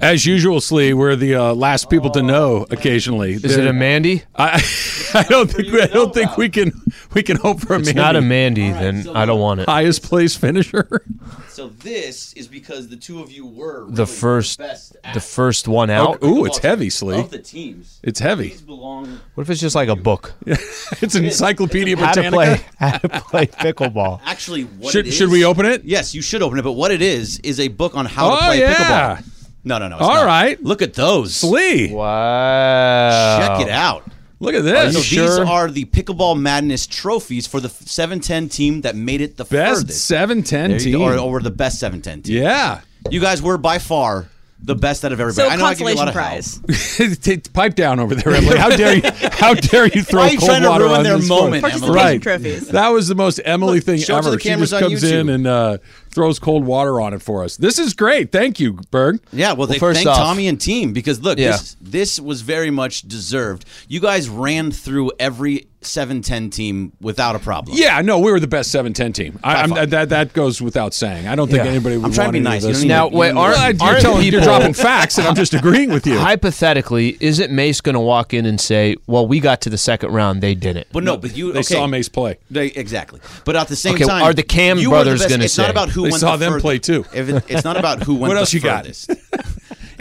[0.00, 2.66] As usual, Sli, we're the uh, last people to know.
[2.70, 4.22] Occasionally, Is it a Mandy?
[4.36, 4.56] I,
[5.14, 6.72] I don't think I don't think we can
[7.14, 7.90] we can hope for a Mandy.
[7.90, 8.00] It's Mandy.
[8.00, 9.68] not a Mandy, then I don't want it.
[9.68, 11.02] highest place finisher.
[11.48, 15.68] So this is because the two of you were The really first, best the first
[15.68, 16.18] one out.
[16.20, 17.20] Oh, ooh, it's heavy, Sli.
[17.20, 17.98] of the teams.
[18.02, 18.54] It's heavy.
[18.66, 19.20] Belong.
[19.34, 20.34] What if it's just like a book?
[21.00, 24.20] It's an Encyclopedia How to play, how to play pickleball.
[24.24, 25.84] Actually, what Should it should we open it?
[25.84, 26.62] Yes, you should open it.
[26.62, 28.74] But what it is is a book on how to Oh play yeah,
[29.16, 29.31] pickleball.
[29.64, 29.96] No, no, no.
[29.96, 30.26] It's All not.
[30.26, 30.62] right.
[30.62, 31.40] Look at those.
[31.40, 31.92] Sli.
[31.92, 33.38] Wow.
[33.58, 34.04] Check it out.
[34.40, 34.94] Look at So this.
[34.94, 35.46] these sure?
[35.46, 40.04] are the pickleball madness trophies for the 710 team that made it the Best furthest.
[40.04, 40.98] seven ten There you team.
[40.98, 41.04] go.
[41.04, 42.42] Or, or the best 710 team.
[42.42, 42.80] yeah.
[43.10, 44.28] You guys were by far
[44.64, 45.48] the best out of everybody.
[45.48, 47.24] So I know I give you a lot consolation of prize.
[47.26, 47.52] help.
[47.52, 48.56] Pipe down over there, Emily.
[48.58, 49.02] How dare you?
[49.32, 51.28] How dare you throw Why are you cold trying to water ruin on their this
[51.28, 51.70] moment, phone?
[51.72, 51.80] Emily?
[51.80, 52.22] Participation Right.
[52.22, 52.68] trophies.
[52.68, 54.30] That was the most Emily thing show it to ever.
[54.36, 55.34] the She cameras just on comes in YouTube.
[55.34, 55.78] and uh,
[56.12, 57.56] throws cold water on it for us.
[57.56, 58.32] This is great.
[58.32, 59.20] Thank you, Berg.
[59.32, 61.52] Yeah, well, they first thank off- Tommy and team because look, Yeah.
[61.52, 63.64] this this was very much deserved.
[63.88, 67.76] You guys ran through every 710 team without a problem.
[67.76, 69.40] Yeah, no, we were the best seven ten team.
[69.42, 69.84] I, I'm, far.
[69.86, 71.26] that that goes without saying.
[71.26, 71.70] I don't think Yeah.
[71.70, 72.62] anybody would I'm trying to be nice.
[72.62, 72.84] of You this.
[72.84, 76.06] Now, wait, aren't, aren't you're, telling, people, you're dropping facts, and I'm just agreeing with
[76.06, 76.18] you.
[76.18, 80.12] hypothetically, isn't Mace going to walk in and say, "Well, we got to the second
[80.12, 80.86] round, they didn't"?
[80.92, 81.74] But no, but you They okay.
[81.74, 82.38] saw Mace play.
[82.48, 83.18] They, exactly.
[83.44, 85.58] But at the same Okay, time, are the Cam you were the brothers gonna It's
[85.58, 86.62] not about who They went saw the them furthest.
[86.62, 87.04] play, too.
[87.14, 88.86] If it, it's not about who went What the else you got?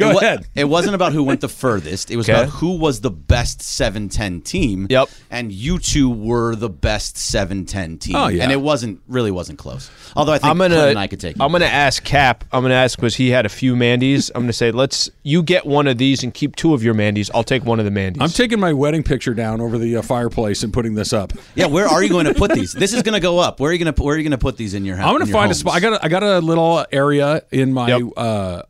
[0.01, 0.05] Furthest.
[0.05, 0.47] Go It wa- ahead.
[0.55, 2.11] It wasn't about who went the furthest.
[2.11, 2.39] It was Okay.
[2.39, 4.87] about who was the best 710 team.
[4.89, 5.09] Yep.
[5.29, 8.15] And you two were the best 710 team.
[8.15, 8.43] Oh, yeah.
[8.43, 9.89] And it wasn't really wasn't close.
[10.15, 11.41] Although I think I'm gonna, Clint and I could take it.
[11.41, 12.43] I'm gonna ask Cap.
[12.51, 14.29] I'm gonna ask because he had a few Mandy's.
[14.35, 17.29] I'm gonna say, let's you get one of these and keep two of your Mandy's.
[17.33, 18.21] I'll take one of the Mandy's.
[18.21, 21.33] I'm taking my wedding picture down over the uh, fireplace and putting this up.
[21.55, 22.73] yeah, where are you going to put these?
[22.73, 23.59] This is going to go up.
[23.59, 25.07] Where are you going to where are you going to put these in your house?
[25.09, 25.73] I'm going to find a spot.
[25.75, 28.01] I got a, I got a little area in my Yep.
[28.17, 28.61] uh,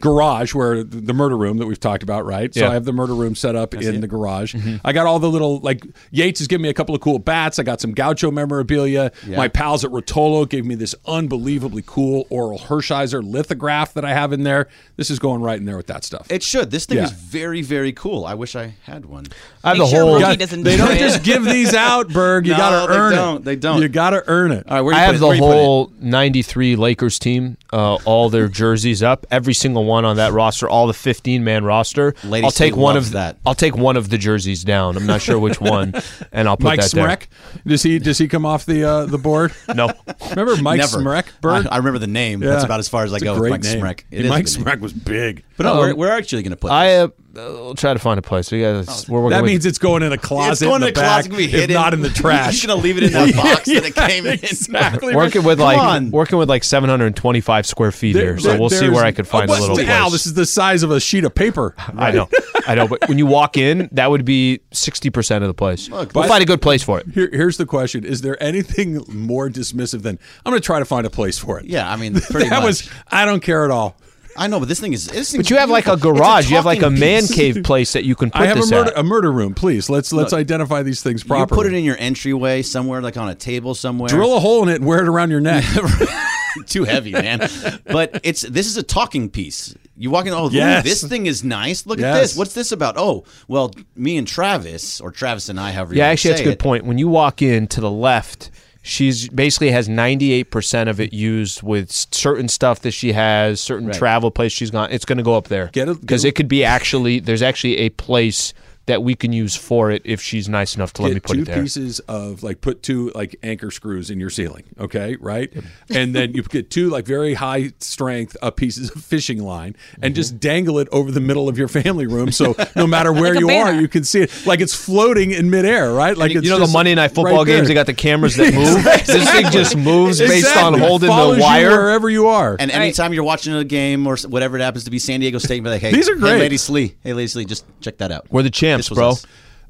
[0.00, 2.52] garage where the murder room that we've talked about, right?
[2.54, 2.70] So Yeah.
[2.70, 4.54] I have the murder room set up in the garage.
[4.54, 4.76] Mm-hmm.
[4.84, 7.58] I got all the little like Yates has given me a couple of cool bats.
[7.58, 9.12] I got some Gaucho memorabilia.
[9.26, 14.32] My pals at Rotolo gave me this unbelievably cool Orel Hershiser lithograph that I have
[14.32, 14.68] in there.
[14.96, 16.30] This is going right in there with that stuff.
[16.30, 16.70] It should.
[16.70, 17.04] This thing Yeah.
[17.04, 18.24] is very very cool.
[18.24, 19.26] I wish I had one.
[19.68, 20.12] I have Make the sure whole.
[20.14, 20.98] Rookie Got- doesn't they do don't it.
[20.98, 22.46] just give these out, Berg.
[22.46, 23.36] You No, got to earn don't.
[23.36, 23.44] it.
[23.44, 23.82] They don't.
[23.82, 24.66] You got to earn it.
[24.68, 25.26] All right, where do I you have put the?
[25.26, 25.62] Where do you put it?
[25.64, 30.68] whole '93 Lakers team, uh, all their jerseys up, every single one on that roster,
[30.68, 32.14] all the 15 man roster.
[32.24, 33.36] Lady I'll take Sue one of that.
[33.46, 34.96] I'll take one of the jerseys down.
[34.96, 35.94] I'm not sure which one,
[36.32, 37.06] and I'll put Mike that there.
[37.08, 37.26] Smrek.
[37.66, 39.52] Does he does he come off the uh, the board?
[39.74, 39.90] No,
[40.30, 40.98] Remember Mike Never.
[40.98, 41.26] Smrek?
[41.40, 41.66] Berg?
[41.66, 42.42] I, I remember the name.
[42.42, 42.50] Yeah.
[42.50, 43.80] That's about as far as I It's a go with great Mike name.
[43.80, 44.02] Smrek.
[44.10, 44.46] It is a Mike.
[44.46, 45.44] Smrek was big.
[45.56, 46.72] But no, we're, we're actually going to put.
[46.72, 47.08] I uh,
[47.38, 48.50] will try to find a place.
[48.50, 50.76] We got oh, we're working That with- means it's going in a closet it's going
[50.76, 51.28] in the to the back, closet.
[51.30, 51.74] Can be if hidden.
[51.74, 52.62] not in the trash.
[52.62, 54.32] You're going to leave it in that box that it came in.
[54.34, 55.14] exactly.
[55.14, 56.10] working with Come like on.
[56.10, 59.12] working with like 725 square feet There- here, so there- we'll see there's- where I
[59.12, 59.88] could find oh, a little what's- place.
[59.96, 61.74] Al, this is the size of a sheet of paper.
[61.96, 62.28] I know,
[62.66, 65.88] I know, but when you walk in, that would be 60 percent of the place.
[65.88, 67.06] we'll but- find a good place for it.
[67.08, 70.84] Here, here's the question: Is there anything more dismissive than I'm going to try to
[70.84, 71.66] find a place for it?
[71.66, 72.64] Yeah, I mean, pretty that much.
[72.66, 72.90] was.
[73.10, 73.96] I don't care at all.
[74.38, 75.06] I know, but this thing is.
[75.06, 76.48] This But you have like a garage.
[76.48, 78.90] you have like a man cave place that you can put I have a murder,
[78.92, 78.98] at.
[78.98, 79.54] a murder room.
[79.54, 81.56] Please let's let's identify these things You properly.
[81.58, 84.08] put it in your entryway somewhere, like on a table somewhere.
[84.08, 85.64] drill a hole in it and wear it around your neck.
[86.66, 87.48] Too heavy, man.
[87.86, 89.74] but it's this is a talking piece.
[89.96, 90.32] You walk in.
[90.32, 90.84] Oh, ooh, Yes.
[90.84, 91.86] this thing is nice.
[91.86, 92.36] Look at this.
[92.36, 92.94] What's this about?
[92.96, 95.94] Oh, well, me and Travis, or Travis and I, however.
[95.94, 96.58] Yeah, wanna actually, that's a good it.
[96.58, 96.84] point.
[96.84, 98.50] When you walk in to the left,
[98.88, 104.30] she's basically has 98% of it used with certain stuff that she has, certain travel
[104.30, 104.90] place she's gone.
[104.90, 105.68] It's going to go up there.
[106.00, 108.54] Because it could be actually, there's actually a place
[108.88, 111.42] that we can use for it if she's nice enough to let me put two
[111.42, 111.62] it there.
[111.62, 115.52] pieces of like put two like anchor screws in your ceiling, okay, right?
[115.90, 120.14] And then you get two like very high strength uh, pieces of fishing line and
[120.14, 123.40] just dangle it over the middle of your family room, so no matter where Like
[123.40, 126.16] you are, you can see it like it's floating in midair, right?
[126.16, 128.36] Like You it's know the just Monday Night Football right games, they got the cameras
[128.36, 128.82] that move?
[129.06, 131.70] This thing just moves based on holding Follows the you wire.
[131.70, 132.56] wherever you are.
[132.58, 135.62] And anytime you're watching a game or whatever it happens to be, San Diego State,
[135.62, 136.32] be like, hey, These are great.
[136.34, 136.94] Hey, Lady Sli.
[137.02, 138.26] Hey, Lady Sli, just check that out.
[138.30, 138.50] We're the
[138.86, 139.08] champs, bro.
[139.10, 139.26] us.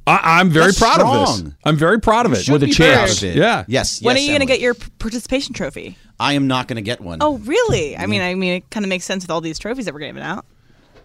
[0.06, 1.52] I, I'm very That's proud of this.
[1.64, 2.43] I'm very proud of it.
[2.43, 3.22] Should We're the be champs.
[3.22, 3.64] Yeah.
[3.69, 4.00] Yes.
[4.00, 5.99] When yes, are you going to get your participation trophy?
[6.19, 7.19] I am not going to get one.
[7.20, 7.96] Oh, really?
[7.96, 8.31] I mean, mm.
[8.31, 10.46] I mean, it kind of makes sense with all these trophies that we're giving out.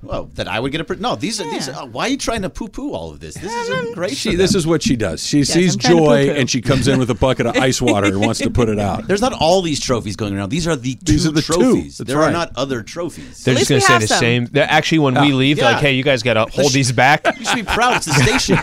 [0.03, 0.83] Well, that I would get a.
[0.83, 1.69] Pre- no, these are these.
[1.69, 3.35] Are, uh, why are you trying to poo-poo all of this?
[3.35, 4.15] This is um, great.
[4.17, 5.25] She, for this is what she does.
[5.25, 6.39] She sees I'm trying to joy poo-poo.
[6.39, 8.79] and she comes in with a bucket of ice water and wants to put it
[8.79, 9.07] out.
[9.07, 10.49] There's not all these trophies going around.
[10.49, 11.53] These are the two These are the two.
[11.53, 11.97] trophies.
[11.99, 12.27] That's there right.
[12.29, 13.43] are not other trophies.
[13.43, 14.19] They're At just going to we say have the some.
[14.19, 14.45] same.
[14.47, 15.71] They're actually, when we oh, leave, they're Yeah.
[15.75, 17.25] like, hey, you guys got to hold these back.
[17.39, 17.97] you should be proud.
[17.97, 18.57] It's the station.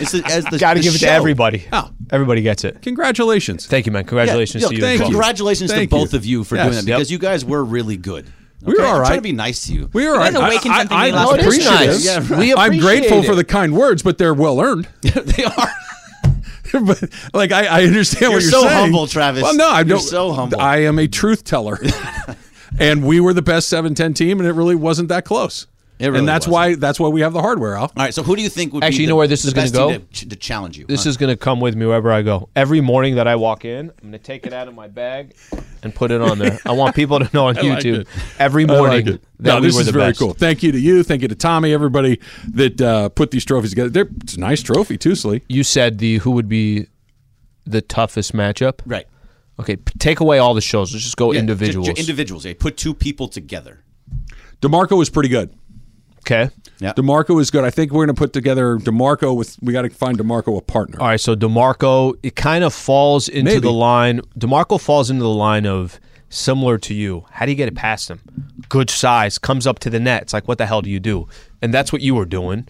[0.00, 1.06] It's the, as the got to the give it show.
[1.06, 1.66] to everybody.
[1.72, 1.90] Oh.
[2.10, 2.82] Everybody gets it.
[2.82, 3.66] Congratulations.
[3.66, 4.04] Thank you, man.
[4.04, 4.80] Congratulations Yeah, to you.
[4.80, 5.10] thank as well.
[5.10, 6.02] Congratulations Thank to you.
[6.02, 6.64] both of you for Yes.
[6.64, 6.98] doing that Yep.
[6.98, 8.26] because you guys were really good.
[8.62, 8.88] We were Okay?
[8.88, 9.90] all I'm trying to be nice to you.
[9.92, 10.44] We are guys right.
[10.44, 11.86] awakened something in me last Oh, it is appreciative.
[11.88, 12.04] nice.
[12.04, 12.30] Yeah, right.
[12.38, 14.88] We I'm appreciate grateful for the kind words, but they're well earned.
[15.02, 15.68] they are.
[16.84, 17.02] but
[17.34, 18.78] like I, I understand what You're what you're so saying.
[18.80, 19.42] humble, Travis.
[19.42, 20.00] Well, no, I You're don't.
[20.00, 20.60] so humble.
[20.60, 21.78] I am a truth teller,
[22.78, 25.66] and we were the best seven ten team, and it really wasn't that close.
[26.00, 26.52] It really and that's wasn't.
[26.52, 27.82] why that's why we have the hardware, Al.
[27.82, 28.14] All right.
[28.14, 29.70] So who do you think would Actually, be you the, know where this is gonna
[29.70, 29.98] go?
[29.98, 30.86] to, to challenge you?
[30.86, 31.10] This Huh.
[31.10, 32.48] is going to come with me wherever I go.
[32.56, 35.34] Every morning that I walk in, I'm going to take it out of my bag
[35.82, 36.58] and put it on there.
[36.64, 38.08] I want people to know on I like YouTube it.
[38.38, 39.22] every I like morning it.
[39.40, 40.18] that No, we this were is the very best.
[40.18, 40.32] cool.
[40.32, 41.02] Thank you to you.
[41.02, 41.72] Thank you to Tommy.
[41.74, 42.18] Everybody
[42.54, 43.90] that uh, put these trophies together.
[43.90, 45.42] They're, it's a nice trophy too, Sli.
[45.50, 46.86] You said the who would be
[47.66, 48.80] the toughest matchup.
[48.86, 49.06] right.
[49.58, 50.90] Okay, take away all the shows.
[50.94, 51.88] Let's just go Yeah, j- individuals.
[51.88, 52.46] j- individuals.
[52.46, 52.54] Yeah.
[52.58, 53.84] Put two people together.
[54.62, 55.52] Demarco was pretty good.
[56.20, 56.50] Okay.
[56.78, 56.94] Yeah.
[56.94, 57.64] Demarco is good.
[57.64, 59.56] I think we're going to put together Demarco with.
[59.60, 61.00] We got to find Demarco a partner.
[61.00, 63.60] All right, so Demarco, it kind of falls into Maybe.
[63.60, 64.20] the line.
[64.38, 66.00] Demarco falls into the line of
[66.30, 67.26] similar to you.
[67.30, 68.20] How do you get it past him?
[68.68, 70.22] Good size, comes up to the net.
[70.22, 71.28] It's like, what the hell do you do?
[71.60, 72.66] And that's what you were doing.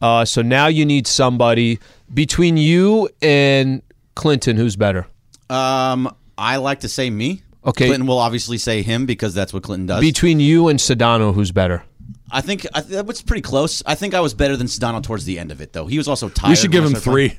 [0.00, 1.78] Uh, so now you need somebody
[2.14, 3.82] between you and
[4.14, 4.56] Clinton.
[4.56, 5.06] Who's better?
[5.50, 7.42] Um, I like to say me.
[7.66, 7.88] Okay.
[7.88, 10.00] Clinton will obviously say him because that's what Clinton does.
[10.00, 11.84] Between you and Sedano, who's better?
[12.30, 13.82] I think I, that was pretty close.
[13.86, 15.86] I think I was better than Sedano towards the end of it, though.
[15.86, 16.50] He was also tired.
[16.50, 17.30] You should give him I started playing.
[17.30, 17.38] three.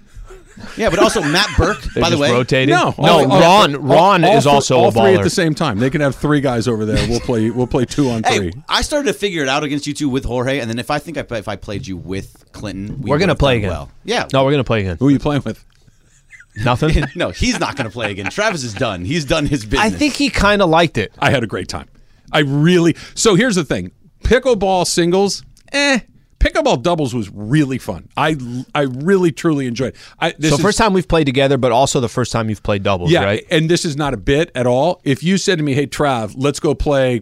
[0.77, 1.81] Yeah, but also Matt Burke.
[1.81, 2.69] They by the way, rotated.
[2.75, 3.07] No, oh, no.
[3.07, 5.29] Oh, oh, all- all- Ron, all- Ron all is also all a three at the
[5.29, 5.79] same time.
[5.79, 7.07] They can have three guys over there.
[7.07, 7.49] We'll play.
[7.49, 8.53] We'll play two on Hey, three.
[8.67, 10.99] I started to figure it out against you two with Jorge, and then if I
[10.99, 13.69] think I, if I played you with Clinton, we We're gonna play again.
[13.69, 14.27] Well, yeah.
[14.33, 14.97] No, we're gonna play again.
[14.99, 15.63] Who are you playing with?
[16.57, 17.05] Nothing.
[17.15, 18.29] no, he's not going to play again.
[18.29, 19.05] Travis is done.
[19.05, 19.79] He's done his business.
[19.79, 21.13] I think he kind of liked it.
[21.17, 21.87] I had a great time.
[22.29, 22.97] I really.
[23.15, 23.91] So here's the thing:
[24.31, 25.43] pickleball singles,
[25.73, 25.99] eh.
[26.39, 28.09] Pickleball doubles was really fun.
[28.17, 28.35] I
[28.73, 29.89] I really truly enjoyed.
[29.93, 29.99] It.
[30.19, 32.63] I, this So is- first time we've played together, but also the first time you've
[32.63, 33.45] played doubles, yeah, right?
[33.51, 35.01] and this is not a bit at all.
[35.03, 37.21] If you said to me, "Hey, Trav, let's go play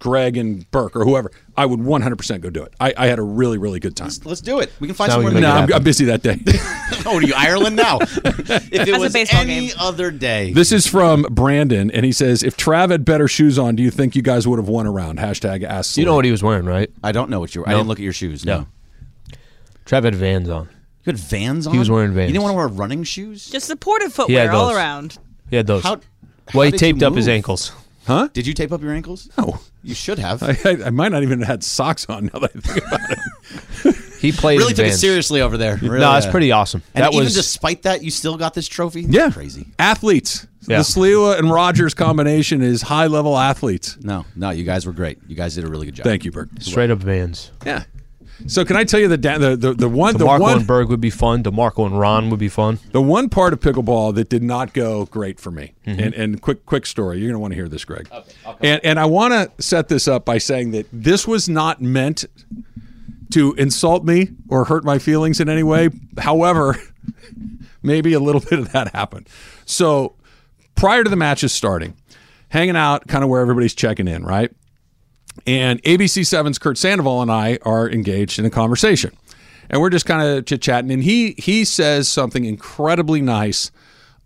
[0.00, 2.74] Greg and Burke or whoever," I would 100% go do it.
[2.80, 4.10] I, I had a really really good time.
[4.24, 4.72] Let's do it.
[4.80, 5.32] We can find Now somewhere.
[5.32, 5.74] to No, make go.
[5.74, 5.78] I'm.
[5.78, 6.40] I'm busy that day.
[7.06, 7.98] Oh, are you Ireland now?
[8.00, 9.70] if it a was any game.
[9.78, 13.74] other day, This is from Brandon, and he says, "If Trav had better shoes on,
[13.76, 15.96] do you think you guys would have won a round?" Hashtag ask.
[15.96, 16.90] You know what he was wearing, right?
[17.02, 17.68] I don't know what you were.
[17.68, 18.44] I didn't look at your shoes.
[18.44, 18.58] No.
[18.60, 18.66] No.
[19.86, 20.66] Trev had Vans on.
[21.04, 21.72] You had Vans on.
[21.72, 22.28] He was wearing Vans.
[22.28, 23.48] You didn't want to wear running shoes.
[23.48, 25.16] Just supportive He footwear all around.
[25.48, 25.82] He had those.
[25.82, 26.00] How?
[26.54, 27.72] well, how he taped up his ankles.
[28.06, 28.28] Huh?
[28.32, 29.30] Did you tape up your ankles?
[29.38, 29.58] No.
[29.82, 30.42] You should have.
[30.42, 33.10] I, I, I might not even have had socks on now that I think about
[33.10, 33.96] it.
[34.20, 35.76] He played really in took it seriously over there.
[35.76, 36.82] Really, no, it's uh, pretty awesome.
[36.94, 39.02] And that even was despite that, you still got this trophy.
[39.02, 39.68] Yeah, crazy.
[39.78, 40.46] athletes.
[40.68, 40.78] Yeah.
[40.78, 43.96] The Sliwa and Rogers combination is high level athletes.
[44.02, 45.18] No, no, you guys were great.
[45.26, 46.04] You guys did a really good job.
[46.04, 46.50] Thank you, Bert.
[46.62, 47.50] straight up Vans.
[47.64, 47.84] Yeah.
[48.46, 50.66] So can I tell you the da- the the, the one the DeMarco one and
[50.66, 51.42] Berg would be fun.
[51.42, 52.78] DeMarco and Ron would be fun.
[52.92, 55.74] the one part of pickleball that did not go great for me.
[55.86, 56.00] Mm-hmm.
[56.00, 57.18] And and quick quick story.
[57.18, 58.08] You're going to want to hear this, Greg.
[58.12, 61.80] Okay, and and I want to set this up by saying that this was not
[61.80, 62.24] meant
[63.30, 65.90] to insult me or hurt my feelings in any way.
[66.18, 66.76] However,
[67.82, 69.28] maybe a little bit of that happened.
[69.64, 70.16] So
[70.74, 71.94] prior to the matches starting,
[72.48, 74.50] hanging out kind of where everybody's checking in, right?
[75.46, 79.12] And ABC 7's Curt Sandoval and I are engaged in a conversation.
[79.68, 80.90] And we're just kind of chit chatting.
[80.90, 83.70] And he he says something incredibly nice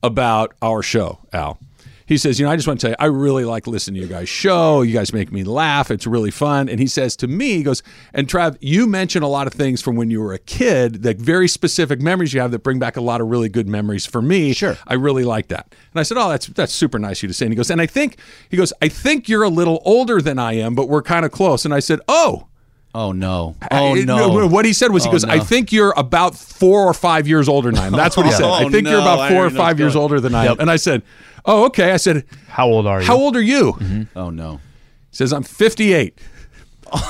[0.03, 1.59] about our show, Al.
[2.07, 4.07] He says, You know, I just want to tell you, I really like listening to
[4.07, 4.83] you guys' show.
[4.83, 5.91] You guys make me laugh.
[5.91, 6.69] It's really fun.
[6.69, 7.83] And he says to me, He goes,
[8.13, 11.17] And Trav, you mention a lot of things from when you were a kid, like
[11.17, 14.21] very specific memories you have that bring back a lot of really good memories for
[14.21, 14.53] me.
[14.53, 14.77] Sure.
[14.87, 15.75] I really like that.
[15.93, 17.47] And I said, Oh, that's that's super nice of you to say.
[17.47, 18.19] And he goes, And I think
[18.51, 21.33] he goes, I think you're a little older than I am, but we're kind of
[21.33, 21.65] close.
[21.65, 22.49] And I said, Oh,
[22.97, 23.57] Oh no.
[23.73, 24.47] Oh I- no.
[24.47, 27.49] What he said was, he Oh, goes, I think you're about four or five years
[27.49, 27.93] older than I am.
[27.93, 28.45] That's what he said.
[28.45, 30.61] I Oh, think you're about four or five years older than I am.
[30.61, 31.03] And I said,
[31.45, 31.93] Oh, okay.
[31.93, 33.07] I said, How old are you?
[33.07, 33.73] How old are you?
[33.75, 34.19] Mm-hmm.
[34.19, 34.57] Oh no.
[35.11, 36.19] He says, I'm 58.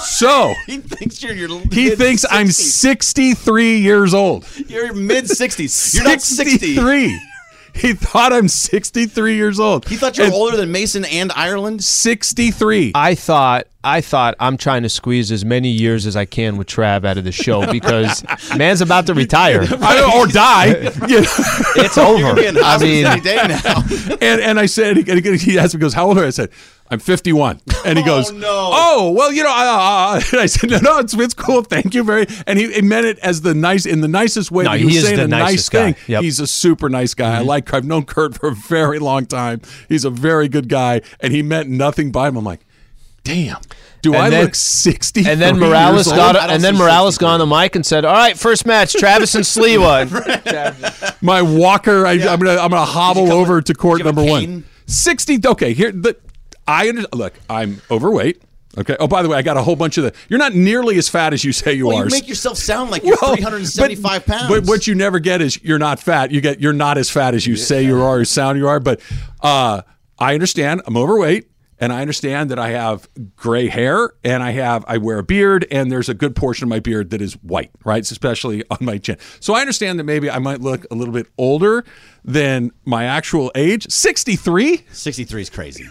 [0.01, 1.61] So He thinks you're your.
[1.71, 4.47] he thinks I'm 63 years old.
[4.69, 5.95] You're mid sixties.
[5.95, 6.75] You're not sixty.
[6.75, 7.21] 63.
[7.75, 9.89] He thought I'm 63 years old.
[9.89, 11.83] He thought you were And older than Mason and Ireland.
[11.83, 12.93] 63.
[12.95, 16.67] I thought I thought I'm trying to squeeze as many years as I can with
[16.67, 18.25] Trav out of the show because
[18.57, 20.75] man's about to retire or die.
[21.77, 22.41] It's over.
[22.41, 23.85] I mean, any day now.
[24.21, 26.51] and and I said, he, he asked me, goes, "How old are you?" I said,
[26.91, 28.71] "I'm 51." And he goes, no.
[28.73, 31.63] "Oh, well, you know," uh, uh," and I said, "No, no, it's it's cool.
[31.63, 34.65] Thank you very." And he, he meant it as the nice in the nicest way.
[34.65, 35.93] No, that he was saying the a nice guy.
[35.93, 36.05] thing.
[36.09, 36.23] Yep.
[36.23, 37.37] He's a super nice guy.
[37.39, 37.73] I like.
[37.75, 39.61] I've known Curt for a very long time.
[39.89, 42.37] He's a very good guy, and he meant nothing by him.
[42.37, 42.65] I'm like,
[43.25, 43.61] damn.
[44.03, 45.27] Do And I then- look 60?
[45.27, 48.13] and then Morales got I and then Morales got on the mic and said, "All
[48.13, 52.07] right, first match, Travis and Sliwa." my walker.
[52.07, 54.65] I, I'm gonna I'm gonna hobble over with- to court did you have number one.
[54.87, 55.39] Sixty.
[55.45, 56.17] Okay, here the
[56.69, 57.33] I under, look.
[57.49, 58.43] I'm overweight.
[58.77, 58.97] Okay.
[59.01, 60.13] Oh, by the way, I got a whole bunch of the.
[60.29, 62.05] You're not nearly as fat as you say you Well, are.
[62.05, 64.49] you make yourself sound like you're Well, 375 but, pounds.
[64.51, 66.31] But what you never get is you're not fat.
[66.33, 68.81] You get you're not as fat as you say you are, as sound you are.
[68.81, 69.01] But
[69.41, 69.83] uh,
[70.19, 70.83] I understand.
[70.87, 71.49] I'm overweight.
[71.79, 75.67] And I understand that I have gray hair and I have I wear a beard
[75.71, 78.03] and there's a good portion of my beard that is white, right?
[78.03, 79.17] Especially on my chin.
[79.41, 81.85] So I understand that maybe I might look a little bit older
[82.25, 83.91] than my actual age.
[83.91, 84.85] 63?
[84.91, 85.87] 63 is crazy.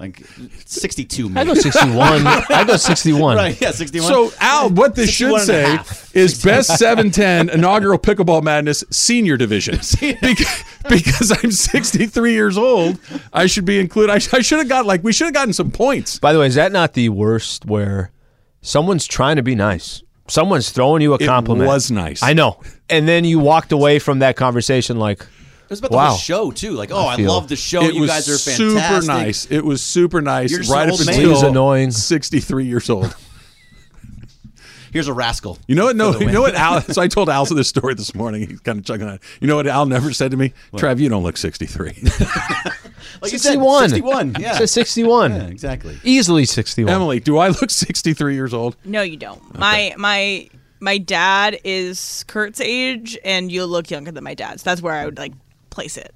[0.00, 0.22] Like
[0.64, 2.26] 62 I go 61.
[2.26, 3.36] I go 61.
[3.36, 4.10] Right, yeah, 61.
[4.10, 5.78] So Al, what this should say
[6.14, 9.74] is best 710 inaugural pickleball madness senior division.
[10.00, 12.98] because, because I'm 63 years old,
[13.34, 14.10] I should be included.
[14.10, 16.18] I, I should have got like we should have gotten some points.
[16.18, 18.10] By the way, is that not the worst where
[18.62, 20.02] someone's trying to be nice?
[20.28, 21.68] Someone's throwing you a It compliment.
[21.68, 22.22] was nice.
[22.22, 22.62] I know.
[22.88, 25.26] And then you walked away from that conversation like,
[25.70, 26.08] it was about the wow.
[26.08, 26.72] whole show too.
[26.72, 27.82] Like, oh, I, feel- love the show.
[27.82, 29.06] It you was guys are super fantastic.
[29.06, 29.46] nice.
[29.52, 30.50] It was super nice.
[30.50, 31.14] You're just right an up old man.
[31.14, 31.92] until He's annoying.
[31.92, 33.14] 63 years old.
[34.92, 35.58] Here's a rascal.
[35.68, 35.94] You know what?
[35.94, 36.56] No, you know what?
[36.56, 36.80] Al.
[36.82, 38.48] So I told Al this story this morning.
[38.48, 39.22] He's kind of chugging on it.
[39.40, 39.68] You know what?
[39.68, 42.02] Al never said to me, Trav, you don't look 63.
[43.22, 43.88] Like you said, 61.
[43.90, 44.36] 61.
[44.38, 44.52] Yeah.
[44.54, 45.32] Says 61.
[45.32, 45.98] Yeah, exactly.
[46.04, 46.92] Easily 61.
[46.92, 48.76] Emily, do I look 63 years old?
[48.84, 49.58] No, you don't.
[49.58, 50.48] My my
[50.80, 54.62] my dad is Curt's age, and you look younger than my dad's.
[54.62, 55.32] That's where I would like
[55.70, 56.14] place it.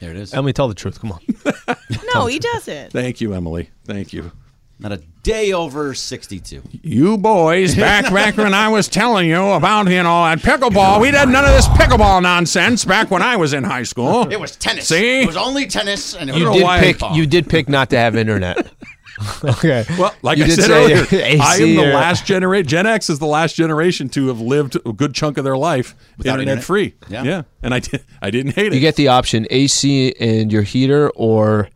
[0.00, 0.34] There it is.
[0.34, 1.00] Emily, tell the truth.
[1.00, 1.20] Come on.
[2.14, 2.92] No, he doesn't.
[2.92, 3.70] Thank you, Emily.
[3.86, 4.32] Thank you.
[4.78, 6.62] Not a day over 62.
[6.82, 11.10] You boys, back back when I was telling you about you know at pickleball, we
[11.12, 14.30] did none of this pickleball nonsense back when I was in high school.
[14.30, 14.88] It was tennis.
[14.88, 15.22] See?
[15.22, 17.14] It was only tennis, and it You was did pick.
[17.14, 18.72] You did pick not to have internet.
[19.44, 19.84] okay.
[19.98, 22.66] Well, like You I said earlier, AC I am the or- last generation.
[22.68, 25.94] Gen X is the last generation to have lived a good chunk of their life
[26.18, 26.64] Without internet, internet.
[26.64, 26.94] free.
[27.08, 27.22] Yeah.
[27.24, 28.02] yeah, and I did.
[28.20, 28.74] I didn't hate it.
[28.74, 31.68] You get the option AC and your heater or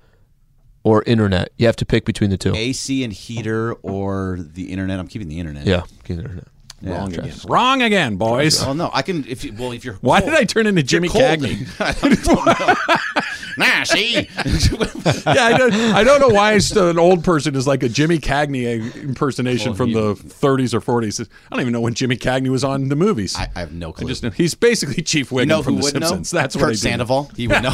[0.85, 1.51] or internet.
[1.59, 2.55] You have to pick between the two.
[2.55, 4.99] AC and heater or the internet.
[5.01, 5.67] I'm keeping the internet.
[5.67, 6.45] Yeah, get internet.
[6.83, 6.99] Yeah.
[6.99, 7.33] Wrong again.
[7.47, 8.63] Wrong again, boys.
[8.63, 9.25] Oh no, I can.
[9.27, 11.09] If you, well, if you're Why cold- did I turn into Jimmy.
[11.09, 11.67] Cagney?
[11.81, 14.13] I don't nah, see.
[15.35, 18.95] yeah, I don't, I don't know why an old person is like a Jimmy Cagney
[19.03, 21.27] impersonation Well, from he- the 30s or 40s.
[21.51, 23.37] I don't even know when Jimmy Cagney was on the movies.
[23.37, 24.09] I, I have no clue.
[24.09, 26.33] just he's basically Chief Wiggum you know from The Simpsons.
[26.33, 26.41] know?
[26.41, 26.77] That's Curt what I do.
[26.77, 27.31] Sandoval.
[27.37, 27.73] He would know.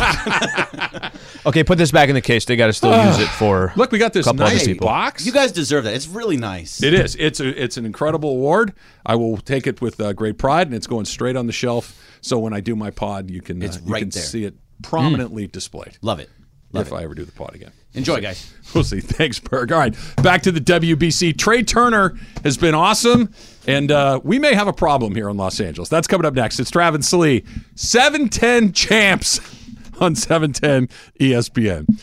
[1.44, 2.44] Okay, put this back in the case.
[2.44, 3.72] They got to still use it for.
[3.74, 5.26] Look, we got this nice box.
[5.26, 5.94] you guys deserve that.
[5.94, 6.80] It's really nice.
[6.82, 7.16] It is.
[7.16, 8.72] It's a, it's an incredible award.
[9.04, 11.98] I will take it with uh, great pride, and it's going straight on the shelf.
[12.20, 14.22] So when I do my pod, you can uh, It's you can there.
[14.22, 15.98] see it prominently displayed.
[16.02, 16.30] Love it.
[16.72, 16.96] Love if it.
[16.96, 17.72] I ever do the pod again.
[17.94, 18.52] Enjoy, guys.
[18.74, 19.00] We'll see.
[19.00, 19.70] Thanks, Berg.
[19.70, 21.36] All right, back to the WBC.
[21.36, 23.34] Trea Turner has been awesome,
[23.66, 25.90] and uh, we may have a problem here in Los Angeles.
[25.90, 26.58] That's coming up next.
[26.58, 27.44] It's Travis Slee,
[27.74, 29.40] 710 champs
[30.00, 30.88] on E 710
[31.20, 32.02] ESPN.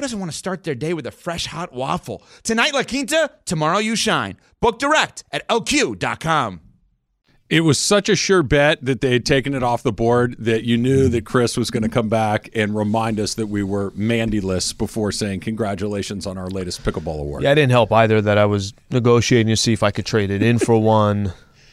[0.00, 2.22] who doesn't want to start their day with a fresh hot waffle?
[2.42, 4.38] Tonight, La Quinta, tomorrow, you shine.
[4.60, 6.60] Book direct at lq.com.
[7.50, 10.62] It was such a sure bet that they had taken it off the board that
[10.64, 13.90] you knew that Chris was going to come back and remind us that we were
[13.90, 17.42] Mandyless before saying congratulations on our latest pickleball award.
[17.42, 20.30] Yeah, I didn't help either that I was negotiating to see if I could trade
[20.30, 21.24] it in for one.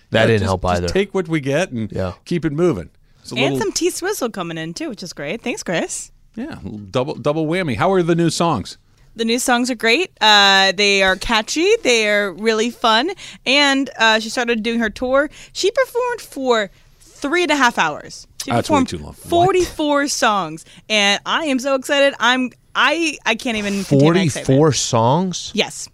[0.10, 0.88] That Yeah, didn't just- help just either.
[0.89, 2.13] take what we get and Yeah.
[2.25, 2.89] keep it moving.
[3.29, 5.41] And little, some T Swizzle coming in too, which is great.
[5.41, 6.12] Thanks, Chris.
[6.38, 6.60] Yeah,
[6.91, 7.75] double double whammy.
[7.75, 8.77] How are the new songs?
[9.15, 10.12] The new songs are great.
[10.22, 11.67] Uh, they are catchy.
[11.82, 13.10] They are really fun.
[13.48, 15.32] And uh, she started doing her tour.
[15.53, 18.27] She performed for three and a half hours.
[18.44, 19.08] She That's way performed too long.
[19.08, 19.17] What?
[19.17, 22.13] Forty-four songs, and I am so excited.
[22.20, 24.46] I'm I I can't even contain my excitement.
[24.46, 25.51] Forty-four songs.
[25.56, 25.89] Yes,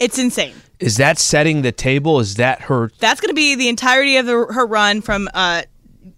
[0.00, 0.54] it's insane.
[0.80, 2.18] Is that setting the table?
[2.18, 2.90] Is that her?
[2.98, 5.62] That's going to be the entirety of the, her run from uh,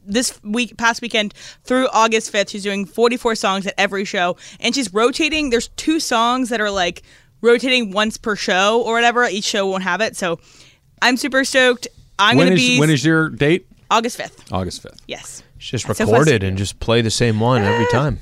[0.05, 2.51] this week, past weekend through August 5th.
[2.51, 5.51] She's doing 44 songs at every show, and she's rotating.
[5.51, 7.03] There's two songs that are like
[7.41, 9.25] rotating once per show or whatever.
[9.25, 10.17] Each show won't have it.
[10.17, 10.39] So
[11.01, 11.89] I'm super stoked.
[12.19, 13.67] I'm When going to be when is your date?
[13.91, 14.51] August 5th.
[14.53, 15.01] August fifth.
[15.07, 15.43] Yes.
[15.59, 18.19] Just So record far- it and just play the same one every time.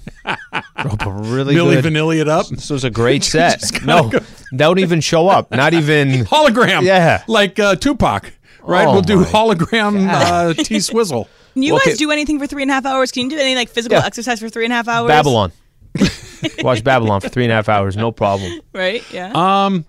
[0.85, 1.85] Really Milli good.
[1.93, 2.49] Vanilli it up.
[2.49, 3.63] This was a great set.
[3.85, 4.11] no,
[4.55, 5.51] don't even show up.
[5.51, 6.09] Not even.
[6.27, 6.83] Hologram.
[6.83, 7.23] Yeah.
[7.29, 8.33] Like uh, Tupac.
[8.63, 8.87] Right?
[8.87, 11.29] Oh we'll do hologram uh, T Swizzle.
[11.55, 11.91] Can you Okay.
[11.91, 13.11] guys do anything for three and a half hours?
[13.11, 14.07] Can you do any like physical Yeah.
[14.07, 15.09] exercise for three and a half hours?
[15.09, 15.53] Babylon.
[16.63, 18.61] Watch Babylon for three and a half hours, no problem.
[18.73, 19.03] Right?
[19.13, 19.33] Yeah.
[19.35, 19.85] Um,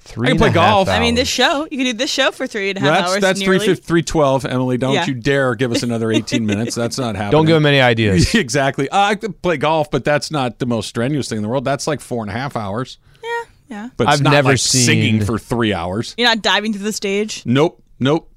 [0.00, 0.88] Three I can play and a golf.
[0.88, 3.12] I mean, this show, you can do this show for three and a half that's
[3.12, 3.20] hours.
[3.22, 3.58] that's nearly.
[3.66, 4.44] three three twelve.
[4.44, 5.04] Emily, don't Yeah.
[5.04, 6.76] you dare give us another eighteen minutes.
[6.76, 7.32] That's not happening.
[7.32, 8.32] Don't give him any ideas.
[8.36, 8.88] exactly.
[8.88, 11.64] Uh, I could play golf, but that's not the most strenuous thing in the world.
[11.64, 12.98] That's like four and a half hours.
[13.24, 13.30] Yeah.
[13.68, 13.88] Yeah.
[13.96, 16.14] But it's I've not never like seen- singing for three hours.
[16.16, 17.42] You're not diving to the stage.
[17.44, 17.82] Nope.
[17.98, 18.30] Nope.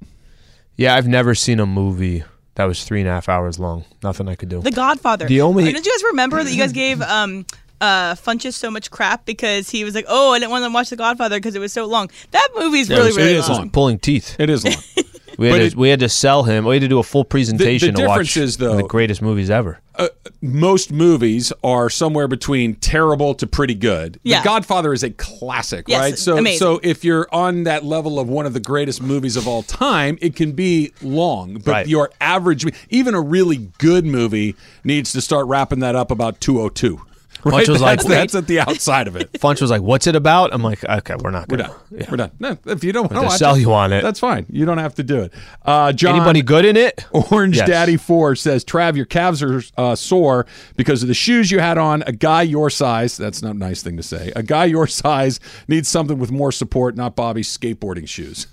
[0.76, 2.24] Yeah, I've never seen a movie
[2.56, 3.86] that was three and a half hours long.
[4.04, 4.62] Nothing I could do.
[4.62, 5.28] The Godfather.
[5.28, 7.46] The only- Don't you guys remember that you guys gave um
[7.82, 10.90] uh Funches so much crap because he was like, "Oh, I didn't want to watch
[10.90, 13.38] The Godfather because it was so long." That movie's Yeah, really it was- really it
[13.38, 13.58] is long.
[13.60, 13.70] long.
[13.70, 14.36] Pulling teeth.
[14.40, 14.76] It is long.
[15.40, 16.66] We had, to, it- we had to sell him.
[16.66, 19.50] We had to do a full presentation to difference watch is, though- the greatest movies
[19.50, 19.80] ever.
[19.96, 20.08] Uh,
[20.42, 24.18] most movies are somewhere between terrible to pretty good.
[24.24, 24.40] Yeah.
[24.42, 26.18] The Godfather is a classic, Yes, right?
[26.18, 26.60] So amazing.
[26.60, 30.18] so if you're on that level of one of the greatest movies of all time,
[30.22, 31.56] it can be long.
[31.56, 31.88] But Right.
[31.88, 34.56] your average even a really good movie
[34.86, 37.02] needs to start wrapping that up about 202.
[37.44, 37.68] Right?
[37.68, 39.32] was like- that's, that's at the outside of it.
[39.40, 42.08] Funch was like, "What's it about?" I'm like, "Okay, we're not We're gonna." done.
[42.12, 42.32] We're done.
[42.40, 44.02] No, if you don't want to sell you on it.
[44.02, 44.46] that's fine.
[44.50, 45.34] You don't have to do it.
[45.64, 47.06] Uh, John, Anybody good in it?
[47.32, 47.68] Orange Yes.
[47.68, 51.78] Daddy Four says, "Trav, your calves are uh, sore because of the shoes you had
[51.78, 52.04] on.
[52.08, 54.32] A guy your size, that's not a nice thing to say.
[54.36, 58.48] A guy your size needs something with more support, not Bobby's skateboarding shoes.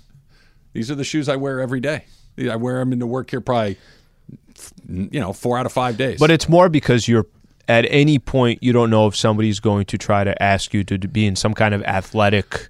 [0.73, 2.05] These are the shoes I wear every day.
[2.39, 3.77] I wear them into work here probably,
[4.87, 6.19] you know, four out of five days.
[6.19, 7.25] But it's more because you're
[7.67, 10.97] at any point you don't know if somebody's going to try to ask you to
[10.99, 12.69] be in some kind of athletic.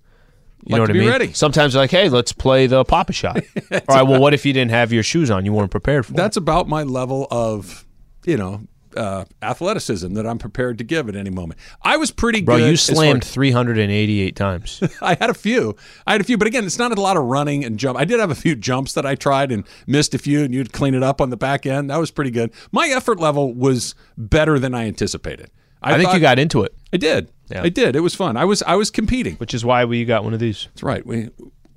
[0.65, 1.09] You Like know what I mean?
[1.09, 1.33] ready.
[1.33, 3.37] Sometimes like, hey, let's play the Pop-A-Shot.
[3.71, 5.45] All right, well, what if you didn't have your shoes on?
[5.45, 6.13] You weren't prepared for.
[6.13, 6.17] it.
[6.17, 7.85] that's about my level of,
[8.25, 8.63] you know,
[8.95, 11.59] uh, athleticism that I'm prepared to give at any moment.
[11.81, 12.67] I was pretty Bro, good.
[12.67, 14.81] you as far- slammed 388 times.
[15.01, 15.75] I had a few.
[16.05, 17.97] I had a few, but again, it's not a lot of running and jump.
[17.97, 20.71] I did have a few jumps that I tried and missed a few, and you'd
[20.73, 21.89] clean it up on the back end.
[21.89, 22.51] That was pretty good.
[22.71, 25.49] My effort level was better than I anticipated.
[25.81, 27.31] I, think thought- you got into it, I did.
[27.49, 27.63] Yeah.
[27.63, 27.95] I did.
[27.95, 28.35] It was fun.
[28.35, 28.61] I was.
[28.63, 29.35] I was competing.
[29.35, 30.65] which is why we got one of these.
[30.73, 31.05] That's right.
[31.05, 31.29] We.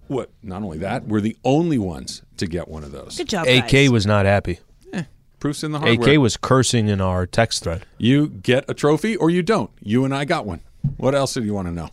[0.09, 0.31] What?
[0.43, 3.17] Not only that, we're the only ones to get one of those.
[3.17, 3.91] Good job, AK guys.
[3.91, 4.59] was not happy.
[5.41, 6.15] Proofs in the hardware.
[6.15, 7.85] AK was cursing in our text thread.
[7.99, 9.71] You get a trophy or you don't.
[9.83, 10.61] You and I got one.
[10.99, 11.89] What else do you want to know?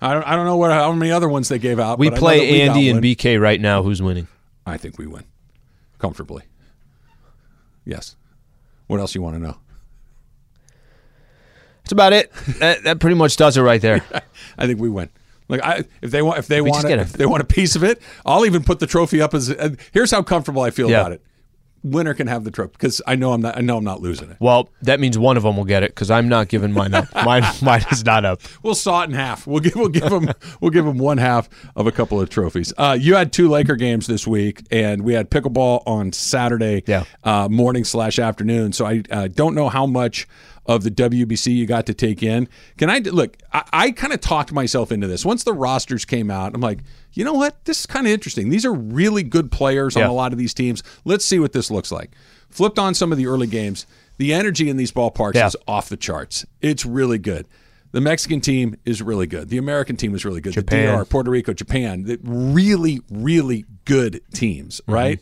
[0.00, 0.22] I don't.
[0.26, 1.98] I don't know what how many other ones they gave out.
[1.98, 3.02] We but I know that play we Andy and.
[3.02, 3.82] BK right now.
[3.82, 4.28] Who's winning?
[4.66, 5.24] I think we win
[5.98, 6.42] comfortably.
[7.84, 8.16] Yes.
[8.86, 9.56] What else you want to know?
[11.82, 12.32] That's about it.
[12.60, 14.02] that, that pretty much does it right there.
[14.58, 15.10] I think we win.
[15.48, 17.76] Like I, if they want, if they We want, a- if they want a piece
[17.76, 19.50] of it, I'll even put the trophy up as.
[19.50, 21.00] Uh, here's how comfortable I feel Yeah.
[21.00, 21.22] about it.
[21.84, 23.56] Winner can have the trophy because I know I'm not.
[23.56, 24.38] I know I'm not losing it.
[24.40, 27.04] Well, that means one of them will get it because I'm not giving mine up.
[27.24, 28.40] Mine, mine is not up.
[28.62, 29.46] We'll saw it in half.
[29.46, 32.72] We'll give we'll give them we'll give them one half of a couple of trophies.
[32.76, 37.04] Uh, you had two Laker games this week, and we had pickleball on Saturday Yeah.
[37.22, 38.72] uh, morning slash afternoon.
[38.72, 40.26] So I uh, don't know how much
[40.66, 42.48] of the WBC you got to take in.
[42.78, 43.36] Can I look?
[43.52, 46.54] I, I kind of talked myself into this once the rosters came out.
[46.54, 46.80] I'm like,
[47.12, 47.64] you know what?
[47.64, 48.48] This is kind of interesting.
[48.48, 50.82] These are really good players on a lot of these teams.
[51.04, 52.12] Let's see what this looks like.
[52.48, 53.86] Flipped on some of the early games.
[54.16, 55.46] The energy in these ballparks Yeah.
[55.48, 56.46] is off the charts.
[56.60, 57.46] It's really good.
[57.92, 59.48] The Mexican team is really good.
[59.50, 60.52] The American team is really good.
[60.52, 60.86] Japan.
[60.86, 64.92] The DR, Puerto Rico, Japan, the really, really good teams, Mm-hmm.
[64.92, 65.20] right?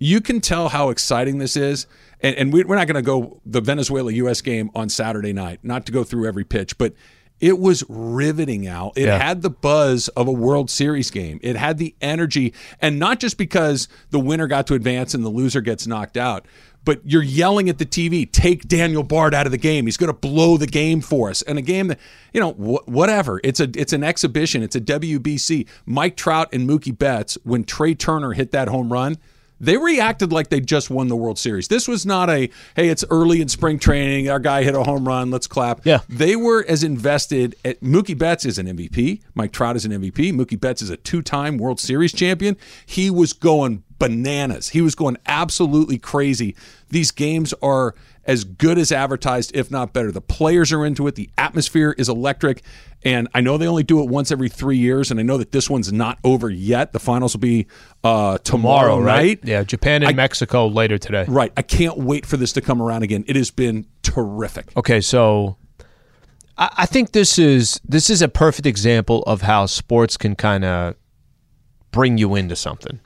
[0.00, 1.86] You can tell how exciting this is.
[2.20, 4.40] And, and we, we're not going to go the Venezuela U.S.
[4.40, 6.92] game on Saturday night, not to go through every pitch, but
[7.40, 8.92] It was riveting, Al.
[8.96, 9.18] It Yeah.
[9.18, 11.38] had the buzz of a World Series game.
[11.42, 15.28] It had the energy, and not just because the winner got to advance and the
[15.28, 16.46] loser gets knocked out,
[16.84, 19.84] but you're yelling at the TV, take Daniel Bard out of the game.
[19.86, 21.42] He's going to blow the game for us.
[21.42, 22.00] And a game that,
[22.32, 23.40] you know, wh- whatever.
[23.44, 24.62] It's a it's an exhibition.
[24.64, 25.68] It's a WBC.
[25.86, 29.16] Mike Trout and Mookie Betts, when Trea Turner hit that home run,
[29.60, 31.68] they reacted like they just won the World Series.
[31.68, 34.28] This was not a, hey, it's early in spring training.
[34.28, 35.30] Our guy hit a home run.
[35.30, 35.84] Let's clap.
[35.84, 36.00] Yeah.
[36.08, 37.56] They were as invested.
[37.64, 39.22] At, Mookie Betts is an MVP.
[39.34, 40.32] Mike Trout is an MVP.
[40.32, 42.56] Mookie Betts is a two time World Series champion.
[42.86, 44.70] He was going bananas.
[44.70, 46.54] He was going absolutely crazy.
[46.90, 47.94] These games are
[48.28, 50.12] as good as advertised, if not better.
[50.12, 51.16] The players are into it.
[51.16, 52.62] The atmosphere is electric.
[53.02, 55.10] And I know they only do it once every three years.
[55.10, 56.92] And I know that this one's not over yet.
[56.92, 57.66] The finals will be
[58.04, 59.40] uh, tomorrow, night.
[59.44, 61.24] Yeah, Japan and I- Mexico later today.
[61.26, 61.52] Right.
[61.56, 63.24] I can't wait for this to come around again.
[63.26, 64.76] It has been terrific.
[64.76, 65.56] Okay, so
[66.58, 70.64] I, I think this is this is a perfect example of how sports can kind
[70.64, 70.94] of
[71.92, 73.00] bring you into something.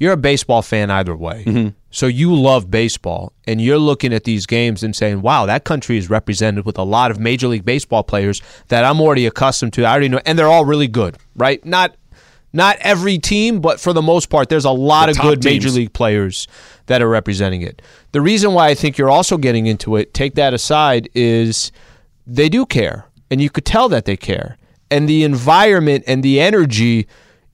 [0.00, 4.46] You're a baseball fan either way, so you love baseball, and you're looking at these
[4.46, 8.02] games and saying, "Wow, that country is represented with a lot of Major League Baseball
[8.02, 9.84] players that I'm already accustomed to.
[9.84, 11.64] I already know, and they're all really good, right?
[11.64, 11.94] Not."
[12.50, 15.68] Not every team, but for the most part, there's a lot The of good major
[15.68, 16.48] league players
[16.86, 17.82] that are representing it.
[18.12, 21.70] The reason why I think you're also getting into it, take that aside, is
[22.26, 24.56] they do care, and you could tell that they care,
[24.90, 27.06] and the environment and the energy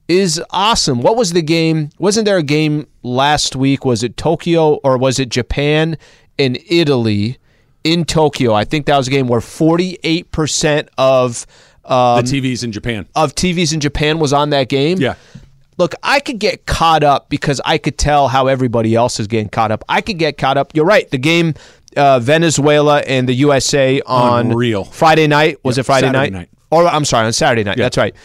[0.07, 1.01] is awesome.
[1.01, 1.89] What was the game?
[1.97, 3.85] Wasn't there a game last week?
[3.85, 5.97] Was it Tokyo or was it Japan
[6.37, 7.37] and Italy
[7.83, 8.53] in Tokyo?
[8.53, 11.45] I think that was a game where 48 percent of
[11.85, 13.07] um, the TVs in Japan.
[13.15, 14.97] of TVs in Japan was on that game.
[14.99, 15.15] Yeah.
[15.77, 19.49] Look, I could get caught up because I could tell how everybody else is getting
[19.49, 19.83] caught up.
[19.89, 20.73] I could get caught up.
[20.73, 21.09] You're right.
[21.11, 21.53] The game,
[21.97, 24.85] uh, Venezuela and the USA on Unreal.
[24.85, 25.57] Friday night.
[25.65, 26.31] Was Yep, it Friday night?
[26.31, 26.49] night.
[26.71, 27.77] Or I'm sorry, on Saturday night.
[27.77, 27.83] Yeah.
[27.85, 28.15] That's right.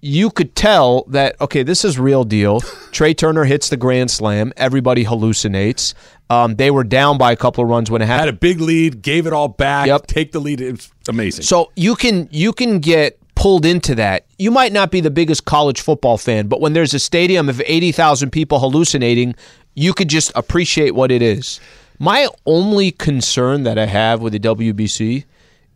[0.00, 2.60] You could tell that okay, this is real deal.
[2.92, 4.52] Trea Turner hits the grand slam.
[4.56, 5.94] Everybody hallucinates.
[6.30, 8.26] Um, they were down by a couple of runs when it happened.
[8.26, 10.06] Had a big lead, gave it all back, Yep.
[10.06, 10.60] take the lead.
[10.60, 11.44] It's amazing.
[11.44, 14.26] So you can you can get pulled into that.
[14.38, 17.62] You might not be the biggest college football fan, but when there's a stadium of
[17.64, 19.36] 80,000 people hallucinating,
[19.74, 21.60] you could just appreciate what it is.
[22.00, 25.24] My only concern that I have with the WBC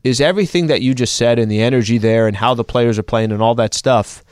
[0.04, 3.02] is everything that you just said and the energy there and how the players are
[3.02, 4.24] playing and all that stuff.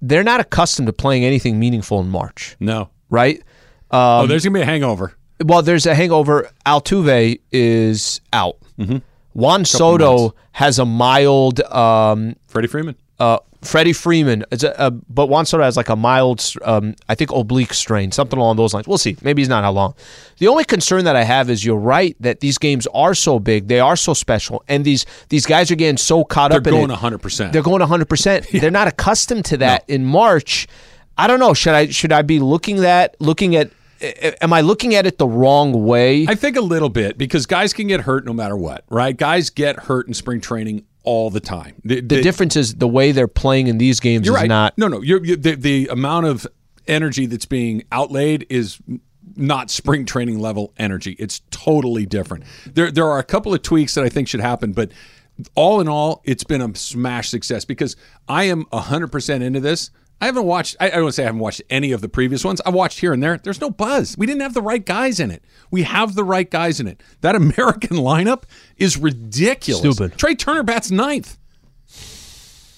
[0.00, 2.90] They're not accustomed to playing anything meaningful in March, no.
[3.10, 3.42] right?
[3.90, 5.14] oh, there's gonna be a hangover.
[5.44, 6.50] Well, there's a hangover.
[6.66, 8.56] Altuve is out.
[8.78, 8.98] Mm-hmm.
[9.34, 11.60] Juan Soto has a mild.
[11.60, 12.96] Um, Freddie Freeman.
[13.18, 17.14] uh, Freddie Freeman, is a, a, but Juan Soto has like a mild, um, I
[17.14, 18.86] think oblique strain, something along those lines.
[18.86, 19.16] We'll see.
[19.22, 19.94] Maybe he's not how long.
[20.38, 23.68] The only concern that I have is you're right that these games are so big,
[23.68, 26.72] they are so special, and these these guys are getting so caught They're up in
[26.72, 26.94] going it.
[26.94, 27.18] 100.
[27.18, 28.08] percent They're going 100.
[28.08, 30.66] percent They're not accustomed to that in March.
[31.16, 31.54] I don't know.
[31.54, 33.70] Should I should I be looking that looking at?
[34.42, 36.26] Am I looking at it the wrong way?
[36.28, 39.16] I think a little bit because guys can get hurt no matter what, right?
[39.16, 41.74] Guys get hurt in spring training all the time.
[41.84, 44.48] The, the difference is the way they're playing in these games You're is right.
[44.48, 44.76] not.
[44.76, 45.00] No, no.
[45.00, 46.46] You're, you the, the amount of
[46.86, 48.78] energy that's being outlaid is
[49.36, 51.16] not spring training level energy.
[51.18, 52.44] It's totally different.
[52.66, 54.90] There, there are a couple of tweaks that I think should happen, but
[55.54, 57.96] all in all, it's been a smash success because
[58.28, 59.90] I am 100% into this.
[60.20, 62.60] I haven't watched, I, I don't say I haven't watched any of the previous ones.
[62.64, 63.36] I watched here and there.
[63.36, 64.16] There's no buzz.
[64.16, 65.44] We didn't have the right guys in it.
[65.70, 67.02] We have the right guys in it.
[67.20, 68.44] That American lineup
[68.76, 69.96] is ridiculous.
[69.96, 70.18] Stupid.
[70.18, 71.38] Trea Turner bats ninth.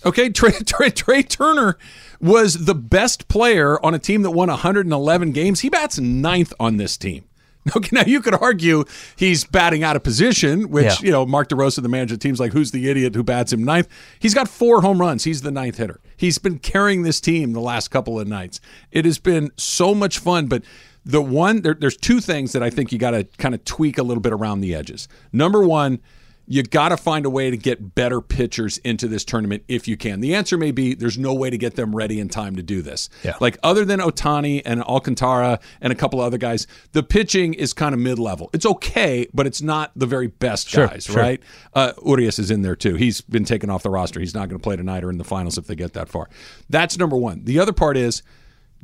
[0.05, 1.79] Okay, Trea, Trea, Trea Turner
[2.21, 5.61] was the best player on a team that won 111 games.
[5.61, 7.25] He bats ninth on this team.
[7.77, 8.85] Okay, now you could argue
[9.17, 10.97] he's batting out of position, which Yeah.
[11.03, 13.53] you know Mark DeRosa, the manager of the team's like, who's the idiot who bats
[13.53, 13.89] him ninth?
[14.19, 15.25] He's got four home runs.
[15.25, 16.01] He's the ninth hitter.
[16.17, 18.61] He's been carrying this team the last couple of nights.
[18.93, 20.63] It has been so much fun, but
[21.05, 23.99] the one there, there's two things that I think you got to kind of tweak
[23.99, 25.09] a little bit around the edges.
[25.33, 26.01] Number one,
[26.49, 29.97] you got to find a way to get better pitchers into this tournament if you
[29.97, 30.21] can.
[30.21, 32.83] The answer may be there's no way to get them ready in time to do
[32.83, 33.09] this.
[33.25, 33.37] Yeah.
[33.41, 37.95] Like other than Ohtani and Alcantara and a couple other guys, the pitching is kind
[37.95, 38.51] of mid level.
[38.53, 41.17] It's okay, but it's not the very best Sure, guys, sure.
[41.17, 41.43] right?
[41.75, 42.95] Uh, Urias is in there too.
[42.95, 44.21] He's been taken off the roster.
[44.21, 46.29] He's not going to play tonight or in the finals if they get that far.
[46.71, 47.45] That's number one.
[47.45, 48.23] The other part is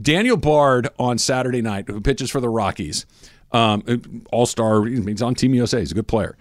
[0.01, 3.07] Daniel Bard on Saturday night, who pitches for the Rockies,
[3.53, 4.85] um, All Star.
[4.85, 5.79] He's on Team USA.
[5.79, 6.37] He's a good player.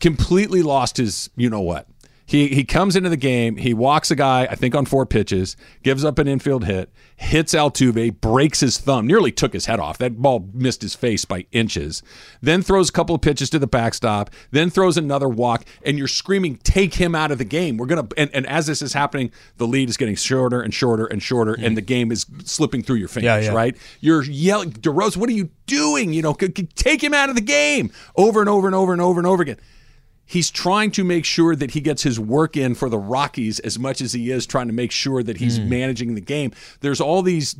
[0.00, 1.86] Completely lost his, you know what.
[2.28, 3.56] He he comes into the game.
[3.56, 7.54] He walks a guy, I think on four pitches, gives up an infield hit, hits
[7.54, 9.96] Altuve, breaks his thumb, nearly took his head off.
[9.96, 12.02] That ball missed his face by inches.
[12.42, 14.28] Then throws a couple of pitches to the backstop.
[14.50, 18.06] Then throws another walk, and you're screaming, "Take him out of the game!" We're gonna.
[18.18, 21.54] And, and as this is happening, the lead is getting shorter and shorter and shorter,
[21.54, 23.46] and the game is slipping through your fingers.
[23.46, 23.56] Yeah, yeah.
[23.56, 23.74] Right?
[24.00, 26.12] You're yelling, DeRosa, what are you doing?
[26.12, 29.18] You know, take him out of the game over and over and over and over
[29.18, 29.56] and over again
[30.30, 33.78] he's trying to make sure that he gets his work in for the Rockies as
[33.78, 35.68] much as he is trying to make sure that he's Hmm.
[35.70, 36.52] managing the game.
[36.80, 37.56] There's all these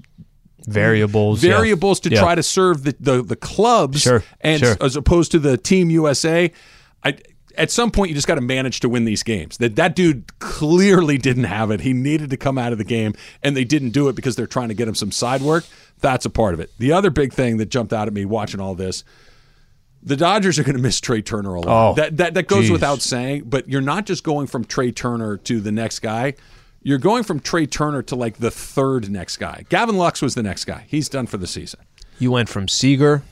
[0.67, 1.43] variables.
[1.43, 1.53] yeah.
[1.53, 2.21] variables to Yeah.
[2.21, 4.77] try to serve the, the, the clubs Sure, and sure.
[4.81, 6.53] as opposed to the team USA.
[7.05, 7.17] I,
[7.57, 9.57] at some point you just got to manage to win these games.
[9.59, 11.81] That that dude clearly didn't have it.
[11.81, 14.47] He needed to come out of the game and they didn't do it because they're
[14.47, 15.65] trying to get him some side work.
[16.01, 16.71] That's a part of it.
[16.79, 19.05] The other big thing that jumped out at me watching all this
[20.03, 21.91] the Dodgers are going to miss Trea Turner a lot.
[21.91, 22.71] Oh, that, that that goes geez.
[22.71, 26.35] without saying, but you're not just going from Trea Turner to the next guy.
[26.83, 29.65] You're going from Trea Turner to like the third next guy.
[29.69, 30.85] Gavin Lux was the next guy.
[30.89, 31.81] He's done for the season.
[32.19, 33.23] You went from Seager.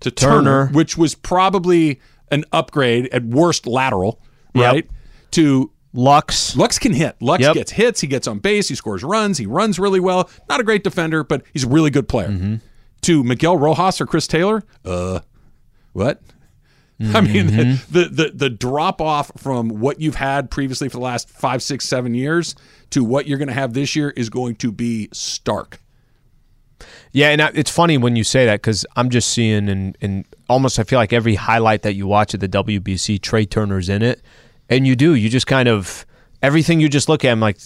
[0.00, 0.34] To Turner,
[0.66, 0.66] Turner.
[0.72, 4.20] which was probably an upgrade at worst lateral,
[4.54, 4.72] Yep.
[4.72, 4.90] right?
[5.32, 6.54] To Lux.
[6.56, 7.16] Lux can hit.
[7.22, 7.54] Lux Yep.
[7.54, 8.00] gets hits.
[8.02, 8.68] He gets on base.
[8.68, 9.38] He scores runs.
[9.38, 10.28] He runs really well.
[10.48, 12.28] Not a great defender, but he's a really good player.
[12.28, 12.56] Mm-hmm.
[13.02, 15.20] To Miguel Rojas or Chris Taylor, uh,
[15.94, 16.20] what?
[17.00, 17.92] I mean, Mm-hmm.
[17.92, 21.88] the, the the drop off from what you've had previously for the last five, six,
[21.88, 22.54] seven years
[22.90, 25.80] to what you're going to have this year is going to be stark.
[27.12, 30.24] Yeah, and I- it's funny when you say that because I'm just seeing and and
[30.48, 34.02] almost I feel like every highlight that you watch at the WBC, Trea Turner's in
[34.02, 34.22] it,
[34.68, 35.14] and you do.
[35.14, 36.06] You just kind of
[36.42, 37.30] everything you just look at.
[37.32, 37.58] I'm like,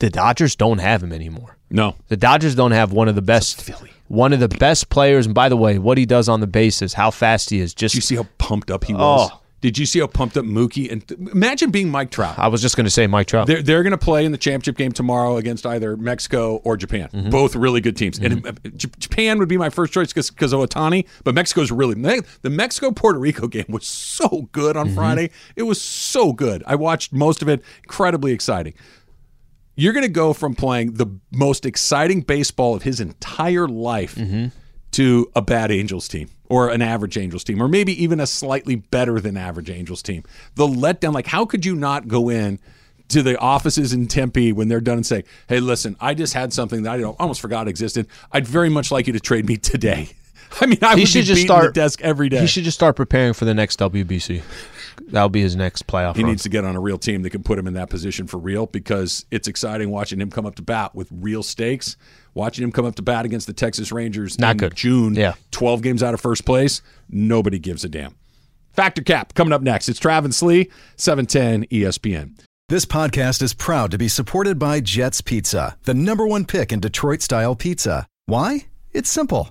[0.00, 1.56] the Dodgers don't have him anymore.
[1.70, 3.70] No, The Dodgers don't have one of the best,
[4.10, 5.24] one of the best players.
[5.26, 7.94] And by the way, what he does on the bases, how fast he is, just
[7.94, 9.30] Did you see how pumped up he was?
[9.32, 9.36] Oh.
[9.60, 10.90] Did you see how pumped up Mookie?
[10.90, 12.38] And imagine being Mike Trout.
[12.38, 13.46] I was just going to say Mike Trout.
[13.46, 17.10] They're, they're going to play in the championship game tomorrow against either Mexico or Japan.
[17.12, 17.28] Mm-hmm.
[17.28, 18.18] Both really good teams.
[18.18, 21.94] And uh, Japan would be my first choice because of Ohtani, but Mexico's really.
[22.40, 24.88] The Mexico Puerto Rico game was so good Mm-hmm.
[24.88, 25.30] on Friday.
[25.56, 26.64] It was so good.
[26.66, 27.62] I watched most of it.
[27.82, 28.72] Incredibly exciting.
[29.76, 34.46] You're going to go from playing the most exciting baseball of his entire life Mm-hmm.
[34.92, 38.74] to a bad Angels team or an average Angels team or maybe even a slightly
[38.74, 40.24] better than average Angels team.
[40.56, 42.58] The letdown, like how could you not go in
[43.08, 46.52] to the offices in Tempe when they're done and say, "Hey, listen, I just had
[46.52, 48.06] something that I almost forgot existed.
[48.32, 50.10] I'd very much like you to trade me today."
[50.60, 52.40] I mean, I he would should be just start the desk every day.
[52.40, 54.42] He should just start preparing for the next WBC.
[55.08, 56.16] That'll be his next playoff.
[56.16, 56.32] He run.
[56.32, 58.38] needs to get on a real team that can put him in that position for
[58.38, 61.96] real because it's exciting watching him come up to bat with real stakes.
[62.34, 64.74] Watching him come up to bat against the Texas Rangers Not in good.
[64.76, 65.34] June, Yeah.
[65.50, 68.14] 12 games out of first place, nobody gives a damn.
[68.72, 69.88] Fact or Cap coming up next.
[69.88, 72.38] It's Travis Lee, E 710 ESPN.
[72.68, 76.78] This podcast is proud to be supported by Jet's Pizza, the number one pick in
[76.78, 78.06] Detroit style pizza.
[78.26, 78.66] Why?
[78.92, 79.50] It's simple.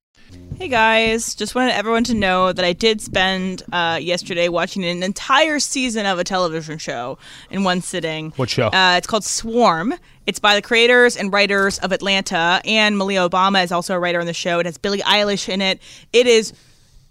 [0.61, 5.01] Hey guys, just wanted everyone to know that I did spend uh, yesterday watching an
[5.01, 7.17] entire season of a television show
[7.49, 8.29] in one sitting.
[8.35, 8.67] What show?
[8.67, 9.95] Uh, it's called Swarm.
[10.27, 14.19] It's by the creators and writers of Atlanta, and Malia Obama is also a writer
[14.19, 14.59] on the show.
[14.59, 15.81] It has Billie Eilish in it.
[16.13, 16.53] It is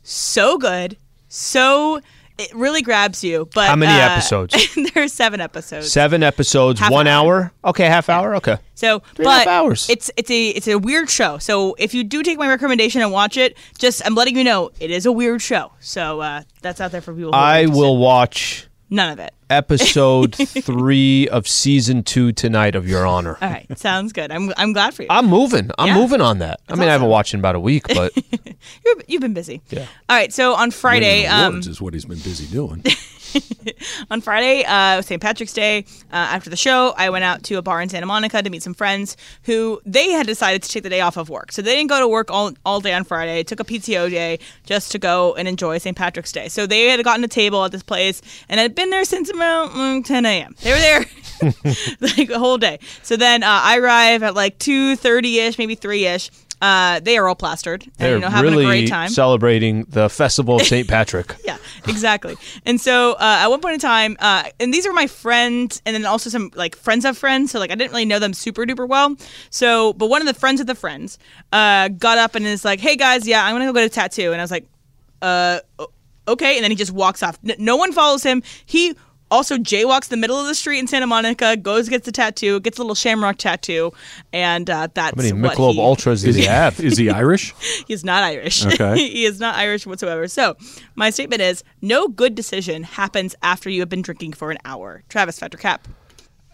[0.05, 0.97] so good,
[1.29, 2.01] so
[2.41, 3.49] it really grabs you.
[3.55, 4.55] But How many uh, episodes?
[4.95, 5.93] there are seven episodes.
[5.93, 7.53] Seven episodes, Half one hour.
[7.65, 7.71] hour.
[7.71, 8.37] Okay, half hour.
[8.37, 8.57] Okay.
[8.75, 9.91] So, Three and a half but hours.
[9.91, 11.39] it's it's a it's a weird show.
[11.39, 14.71] So if you do take my recommendation and watch it, just I'm letting you know
[14.81, 15.73] it is a weird show.
[15.81, 17.33] So uh, that's out there for people.
[17.33, 19.33] Who I will watch None of it.
[19.51, 23.37] episode three of season two tonight of Your Honor.
[23.41, 24.31] All right, sounds good.
[24.31, 25.09] I'm I'm glad for you.
[25.11, 25.71] I'm moving.
[25.79, 25.95] I'm Yeah.
[25.95, 26.61] moving on that.
[26.69, 28.13] I mean, I haven't watched in about a week, but
[28.85, 29.61] You're, you've been busy.
[29.71, 29.87] Yeah.
[30.09, 30.33] All right.
[30.33, 32.85] So on Friday, Winning um, awards is what he's been busy doing.
[34.11, 35.21] on Friday, uh, St.
[35.21, 38.43] Patrick's Day, uh, after the show, I went out to a bar in Santa Monica
[38.43, 41.53] to meet some friends who they had decided to take the day off of work.
[41.53, 44.39] So they didn't go to work all, all day on Friday, took a PTO day
[44.65, 45.97] just to go and enjoy St.
[45.97, 46.49] Patrick's Day.
[46.49, 49.71] So they had gotten a table at this place and had been there since about
[49.71, 50.55] mm, 10 a.m.
[50.63, 51.05] They were there
[52.01, 52.79] like the whole day.
[53.03, 56.31] So then uh, I arrive at like 2.30 ish, maybe 3 ish.
[56.61, 59.09] Uh, they are all plastered and They're you know having really a great time.
[59.09, 60.87] celebrating the festival of St.
[60.95, 61.35] Patrick.
[61.45, 61.57] Yeah,
[61.89, 62.37] exactly.
[62.67, 65.95] and so uh, at one point in time, uh, and these are my friends, and
[65.95, 67.51] then also some like friends of friends.
[67.51, 69.17] So like I didn't really know them super duper well.
[69.49, 71.19] So, but one of the friends of the friends
[71.53, 74.33] uh, got up and is like, "Hey guys, yeah, I'm gonna go get a tattoo."
[74.33, 74.67] And I was like,
[75.23, 75.61] "Uh,
[76.29, 77.39] okay." And then he just walks off.
[77.49, 78.43] N- no one follows him.
[78.67, 78.95] He
[79.31, 82.79] also jaywalks the middle of the street in Santa Monica, goes gets a tattoo, gets
[82.79, 83.93] a little shamrock tattoo,
[84.33, 86.81] and uh, that's How many what Michelob he- Ultras does he have?
[86.81, 87.55] Is he Irish?
[87.89, 88.65] He's not Irish.
[88.67, 88.97] Okay.
[89.09, 90.29] he is not Irish whatsoever.
[90.29, 90.57] So,
[90.95, 95.03] my statement is no good decision happens after you have been drinking for an hour.
[95.09, 95.89] Travis Fact or Cap.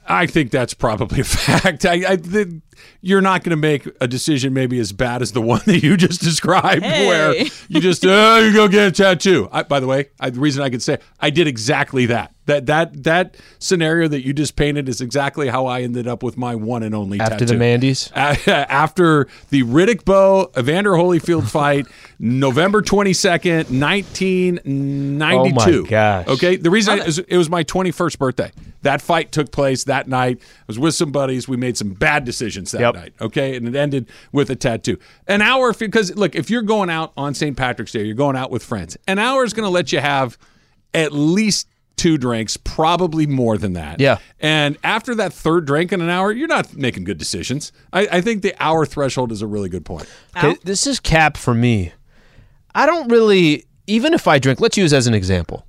[0.08, 1.84] I think that's probably a fact.
[1.84, 2.60] I, I the,
[3.00, 5.96] you're not going to make a decision maybe as bad as the one that you
[5.96, 7.08] just described, Hey.
[7.08, 7.34] where
[7.68, 9.48] you just oh, you go get a tattoo.
[9.50, 12.32] I, by the way, I, the reason I could say I did exactly that.
[12.46, 16.36] That that that scenario that you just painted is exactly how I ended up with
[16.36, 17.46] my one and only After tattoo.
[17.46, 18.10] the Mandy's?
[18.14, 21.86] After the Riddick Bowe Evander Holyfield fight,
[22.18, 25.80] November twenty second, nineteen ninety two.
[25.80, 26.26] Oh my gosh.
[26.28, 28.50] Okay, the reason I, is it was my twenty first birthday.
[28.82, 30.38] That fight took place that night.
[30.40, 31.48] I was with some buddies.
[31.48, 32.94] We made some bad decisions that Yep.
[32.94, 33.12] night.
[33.20, 34.98] Okay, and it ended with a tattoo.
[35.26, 37.56] An hour because look, if you're going out on St.
[37.56, 38.96] Patrick's Day, you're going out with friends.
[39.08, 40.38] An hour is going to let you have
[40.94, 44.00] at least two drinks, probably more than that.
[44.00, 44.18] Yeah.
[44.38, 47.72] And after that third drink in an hour, you're not making good decisions.
[47.92, 50.08] I, I think the hour threshold is a really good point.
[50.36, 51.92] Okay, this is cap for me.
[52.74, 55.66] I don't really, even if I drink, let's use as an example.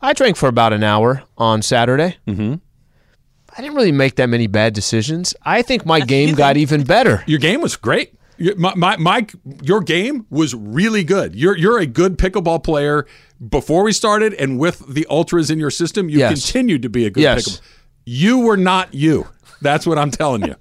[0.00, 2.16] I drank for about an hour on Saturday.
[2.26, 2.54] Mm-hmm.
[3.50, 5.34] I didn't really make that many bad decisions.
[5.42, 7.24] I think my game got even better.
[7.26, 8.14] Your game was great.
[8.38, 9.26] Your- My, my, my,
[9.62, 11.34] your game was really good.
[11.34, 13.06] You're you're a good pickleball player.
[13.48, 16.32] Before we started, and with the ultras in your system, you Yes.
[16.32, 17.44] continued to be a good Yes.
[17.48, 17.60] pickleball.
[18.04, 19.26] You were not you.
[19.60, 20.54] That's what I'm telling you.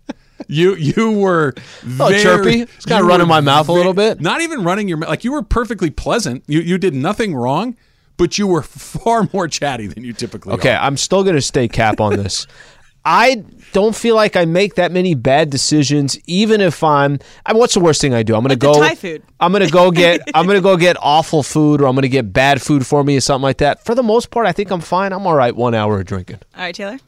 [0.48, 2.62] You you were Oh, very, chirpy.
[2.62, 4.22] It's kinda running were my mouth a little bit.
[4.22, 5.10] Not even running your mouth.
[5.10, 6.44] Like you were perfectly pleasant.
[6.48, 7.76] You you did nothing wrong,
[8.18, 10.82] but you were far more chatty than you typically Okay, are.
[10.84, 12.46] I'm still going to stay cap on this.
[13.10, 13.36] I
[13.72, 17.20] don't feel like I make that many bad decisions, even if I'm.
[17.46, 18.36] I mean, what's the worst thing I do?
[18.36, 18.86] I'm going to Like the go.
[18.86, 19.24] Thai food.
[19.40, 20.22] I'm going to go get.
[20.36, 23.04] I'm going to go get awful food, or I'm going to get bad food for
[23.06, 23.86] me, or something like that.
[23.86, 25.14] For the most part, I think I'm fine.
[25.14, 25.56] I'm all right.
[25.56, 26.40] One hour of drinking.
[26.56, 27.00] All right, Taylor.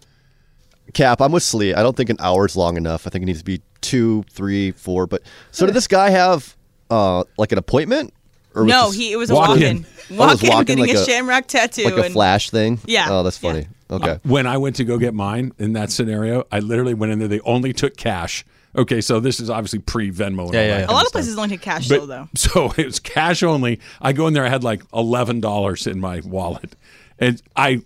[0.94, 1.76] Cap, I'm with Sli.
[1.76, 3.06] I don't think an hour is long enough.
[3.06, 5.06] I think it needs to be two, three, four.
[5.06, 6.56] But so did this guy have
[6.90, 8.14] uh, like an appointment?
[8.56, 9.80] Or was No, he it was a Walk-in.
[9.80, 9.86] walk-in.
[10.12, 11.84] Oh, Walk-in, walk-in, getting like a, a- shamrock tattoo.
[11.84, 12.80] like a and, flash thing?
[12.86, 13.64] Yeah, Oh, that's yeah.
[13.90, 14.04] Funny.
[14.04, 14.12] Okay.
[14.14, 17.20] Uh, when I went to go get mine in that scenario, I literally went in
[17.20, 17.28] there.
[17.28, 18.46] They only took cash.
[18.76, 20.54] Okay, so this is obviously pre Venmo.
[20.54, 20.86] Yeah, yeah, yeah.
[20.86, 21.12] A lot of stuff.
[21.14, 22.30] places only take cash But- though, though.
[22.38, 23.80] So it was cash only.
[24.00, 24.46] I go in there.
[24.46, 26.76] I had like eleven dollars in my wallet,
[27.18, 27.82] and I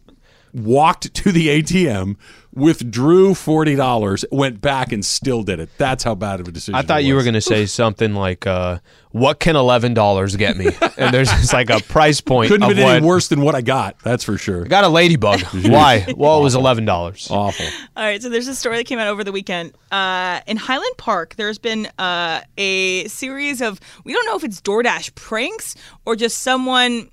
[0.53, 2.17] walked to the ATM,
[2.53, 5.69] withdrew forty dollars, went back, and still did it.
[5.77, 6.75] That's how bad of a decision.
[6.75, 8.79] I thought it you were going to say something like, uh,
[9.11, 12.75] "What can eleven dollars get me?" And there's just like a price point Couldn't have
[12.75, 12.97] been what.
[12.97, 13.99] any worse than what I got.
[13.99, 14.65] That's for sure.
[14.65, 15.41] I got a ladybug.
[15.65, 16.05] Why?
[16.15, 17.27] Well, it was eleven dollars.
[17.29, 17.65] Awful.
[17.97, 19.73] All right, so there's a story that came out over the weekend.
[19.91, 24.61] Uh, in Highland Park, there's been uh, a series of we don't know if it's
[24.61, 27.09] DoorDash pranks or just someone.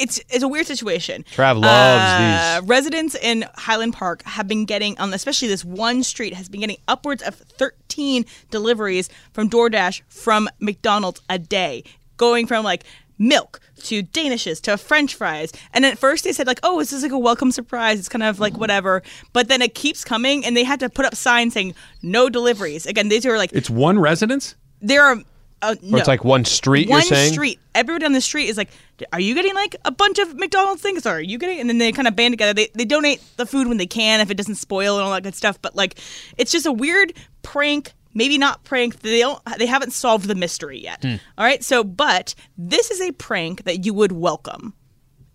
[0.00, 1.24] It's it's a weird situation.
[1.36, 2.68] Trav loves Uh, these.
[2.68, 6.78] Residents in Highland Park have been getting on, especially this one street, has been getting
[6.88, 11.84] upwards of 13 deliveries from DoorDash from McDonald's a day,
[12.16, 12.84] going from like
[13.18, 17.02] milk to danishes to french fries and at first they said like oh this is
[17.02, 19.02] like a welcome surprise it's kind of like whatever
[19.34, 22.86] but then it keeps coming and they had to put up signs saying no deliveries
[22.86, 24.54] again these are like It's one residence.
[24.80, 25.18] there are
[25.62, 25.96] uh, no.
[25.96, 26.88] Or it's like one street.
[26.88, 28.70] one you're saying street everybody on the street is like
[29.12, 31.78] are you getting like a bunch of mcdonald's things or are you getting and then
[31.78, 34.36] they kind of band together they, they donate the food when they can if it
[34.36, 35.98] doesn't spoil and all that good stuff but like
[36.38, 40.78] it's just a weird prank maybe not prank they don't they haven't solved the mystery
[40.80, 41.16] yet Hmm.
[41.38, 44.74] all right so but this is a prank that you would welcome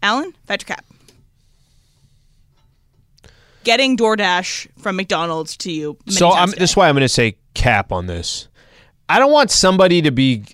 [0.03, 0.85] alan Fact or Cap
[3.63, 5.97] getting DoorDash from McDonald's to you.
[6.07, 8.47] So I'm, this is why I'm going to say cap on this.
[9.07, 10.45] I don't want somebody to be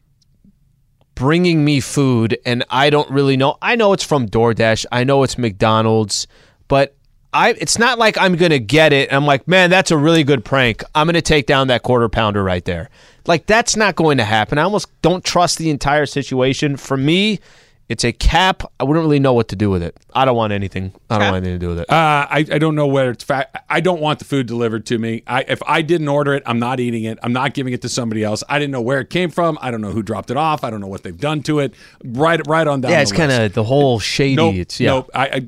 [1.15, 3.57] bringing me food and I don't really know.
[3.61, 4.85] I know it's from DoorDash.
[4.91, 6.27] I know it's McDonald's,
[6.67, 6.95] but
[7.33, 9.11] I it's not like I'm going to get it.
[9.13, 10.83] I'm like, "Man, that's a really good prank.
[10.93, 12.89] I'm going to take down that quarter pounder right there."
[13.25, 14.57] Like that's not going to happen.
[14.57, 16.75] I almost don't trust the entire situation.
[16.75, 17.39] For me,
[17.91, 18.63] It's a cap.
[18.79, 19.97] I wouldn't really know what to do with it.
[20.13, 20.93] I don't want anything.
[21.09, 21.31] I don't Okay.
[21.31, 21.89] want anything to do with it.
[21.89, 23.65] Uh, I, I don't know where it's fat.
[23.69, 25.23] I don't want the food delivered to me.
[25.27, 27.19] I, if I didn't order it, I'm not eating it.
[27.21, 28.45] I'm not giving it to somebody else.
[28.47, 29.57] I didn't know where it came from.
[29.61, 30.63] I don't know who dropped it off.
[30.63, 31.73] I don't know what they've done to it.
[32.05, 32.91] Right, right on down.
[32.91, 34.35] yeah, it's kind of the whole shady.
[34.37, 34.55] Nope.
[34.55, 34.91] it's yeah.
[34.91, 35.09] Nope.
[35.13, 35.47] I, I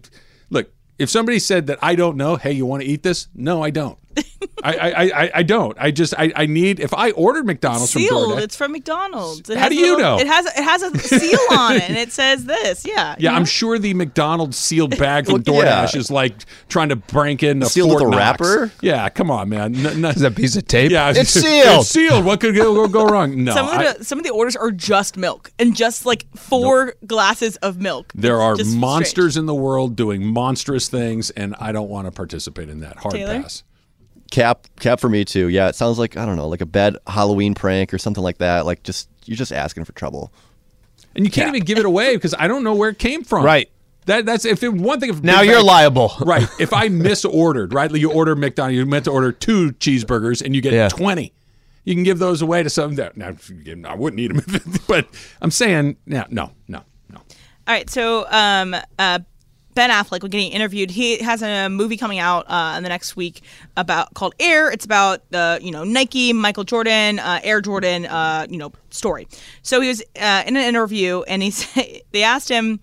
[0.49, 0.69] look.
[0.99, 3.29] If somebody said that I don't know, hey, you want to eat this?
[3.33, 3.97] No, I don't.
[4.63, 5.77] I, I, I, I don't.
[5.79, 8.31] I just I, I need if I ordered McDonald's from Sealed.
[8.37, 8.41] DoorDash.
[8.43, 9.49] It's from McDonald's.
[9.49, 10.19] It How has do a you little- know?
[10.19, 12.85] It has it has a seal on it, and it says this.
[12.85, 13.15] Yeah.
[13.19, 13.45] Yeah, I'm know?
[13.45, 15.85] sure the McDonald's sealed bag from Well, yeah.
[15.85, 16.35] DoorDash is like
[16.69, 18.17] trying to break in a Sealed with a Knox.
[18.17, 18.71] wrapper?
[18.81, 19.75] Yeah, come on, man.
[19.75, 20.91] N- n- Is that a piece of tape?
[20.91, 21.81] yeah, it's sealed.
[21.81, 22.23] It's sealed.
[22.25, 23.33] What could go, go, go wrong?
[23.43, 26.25] No, Some of I- the some of the orders are just milk and just like
[26.37, 28.11] four glasses of milk.
[28.15, 29.37] there It's are monsters strange.
[29.37, 32.97] in the world doing monstrous things, and I don't want to participate in that.
[32.97, 33.41] Hard Taylor?
[33.41, 33.63] pass.
[34.33, 35.47] Cap, cap for me too.
[35.49, 38.39] Yeah, it sounds like I don't know, like a bad Halloween prank or something like
[38.39, 38.65] that.
[38.65, 40.33] Like just you're just asking for trouble.
[41.15, 43.45] And you can't even give it away because I don't know where it came from.
[43.45, 43.69] Right.
[44.07, 45.11] That that's if it, one thing.
[45.11, 46.13] If Now you're Mac- liable.
[46.21, 46.47] right.
[46.59, 50.55] If I misordered, right, like you order McDonald's, you meant to order two cheeseburgers and
[50.55, 50.89] you get Yeah.
[50.89, 51.31] twenty.
[51.83, 53.35] You can give those away to some that now
[53.87, 55.07] I wouldn't eat them, but
[55.41, 56.81] I'm saying no, no, no,
[57.11, 57.17] no.
[57.19, 57.25] All
[57.67, 59.19] right, so um, uh,
[59.73, 60.91] Ben Affleck, we're getting interviewed.
[60.91, 63.41] He has a movie coming out uh, in the next week
[63.75, 64.71] about called Air.
[64.71, 69.27] It's about the you know Nike, Michael Jordan, uh, Air Jordan, uh, you know story.
[69.61, 72.79] So he was uh, in an interview, and he said they asked him.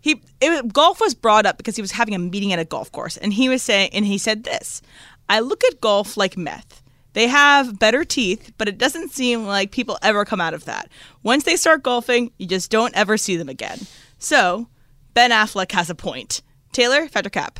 [0.00, 2.92] He it, golf was brought up because he was having a meeting at a golf
[2.92, 4.82] course, and he was saying, and he said this:
[5.28, 6.82] "I look at golf like meth."
[7.16, 10.90] They have better teeth, but it doesn't seem like people ever come out of that.
[11.22, 13.78] Once they start golfing, you just don't ever see them again.
[14.18, 14.68] So,
[15.16, 16.42] Ben Affleck has a point.
[16.72, 17.58] Taylor, Fact or Cap.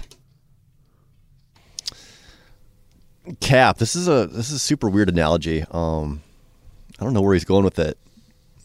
[3.40, 5.64] Cap, this is a this is a super weird analogy.
[5.70, 6.22] Um,
[7.00, 7.96] I don't know where he's going with it.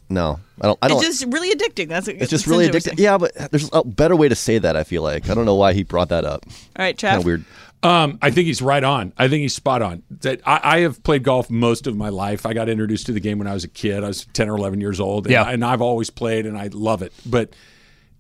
[0.10, 0.80] No, I don't.
[0.82, 0.98] I don't.
[1.04, 1.88] It's just really addicting.
[1.88, 3.00] That's it's just really addictive.
[3.00, 4.76] Yeah, but there's a better way to say that.
[4.76, 6.46] I feel like I don't know why he brought that up.
[6.76, 7.12] All right, Chad.
[7.12, 7.46] Kind of weird.
[7.84, 9.14] Um, I think he's right on.
[9.18, 10.04] I think he's spot on.
[10.20, 12.46] That I, I have played golf most of my life.
[12.46, 14.04] I got introduced to the game when I was a kid.
[14.04, 15.28] I was ten or eleven years old.
[15.28, 15.50] And, Yeah.
[15.50, 17.14] and I've always played, and I love it.
[17.26, 17.54] But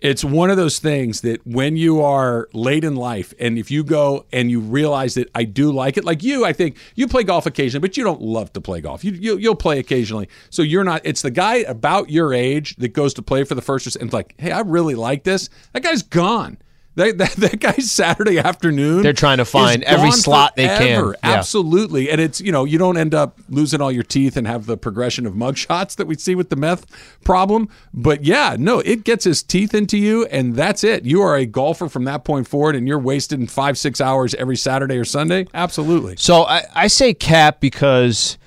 [0.01, 3.83] it's one of those things that when you are late in life, and if you
[3.83, 7.23] go and you realize that I do like it, like you, I think you play
[7.23, 9.03] golf occasionally, but you don't love to play golf.
[9.03, 11.01] You, you you'll play occasionally, so you're not.
[11.03, 14.35] It's the guy about your age that goes to play for the first and like,
[14.37, 15.49] hey, I really like this.
[15.73, 16.57] That guy's gone.
[16.95, 19.01] That, that, that guy's Saturday afternoon.
[19.01, 21.05] They're trying to find every slot they can.
[21.05, 21.13] Yeah.
[21.23, 22.11] Absolutely.
[22.11, 24.75] And it's, you know, you don't end up losing all your teeth and have the
[24.75, 26.85] progression of mug shots that we see with the meth
[27.23, 27.69] problem.
[27.93, 31.05] But yeah, no, it gets his teeth into you and that's it.
[31.05, 34.57] You are a golfer from that point forward and you're wasting five, six hours every
[34.57, 35.47] Saturday or Sunday.
[35.53, 36.17] Absolutely.
[36.17, 38.37] So I, I say cap because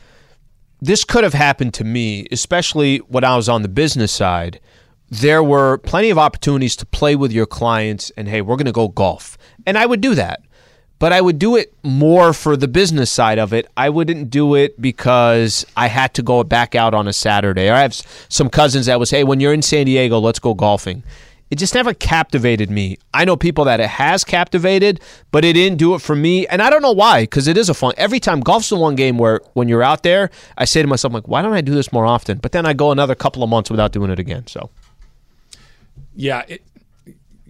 [0.83, 4.61] this could have happened to me, especially when I was on the business side.
[5.21, 8.73] There were plenty of opportunities to play with your clients and, hey, we're going to
[8.73, 9.39] go golf.
[9.65, 10.41] And I would do that.
[10.99, 13.71] But I would do it more for the business side of it.
[13.77, 17.71] I wouldn't do it because I had to go back out on a Saturday.
[17.71, 17.95] Or I have
[18.29, 21.05] some cousins that was, hey, when you're in San Diego, let's go golfing.
[21.49, 22.99] It just never captivated me.
[23.13, 25.01] I know people that it has captivated,
[25.31, 26.45] but it didn't do it for me.
[26.49, 27.93] And I don't know why, because it is a fun.
[27.97, 31.15] Every time golf's the one game where when you're out there, I say to myself,
[31.15, 32.39] like, why don't I do this more often?
[32.39, 34.49] But then I go another couple of months without doing it again.
[34.49, 34.71] So
[36.15, 36.43] Yeah.
[36.49, 36.63] It,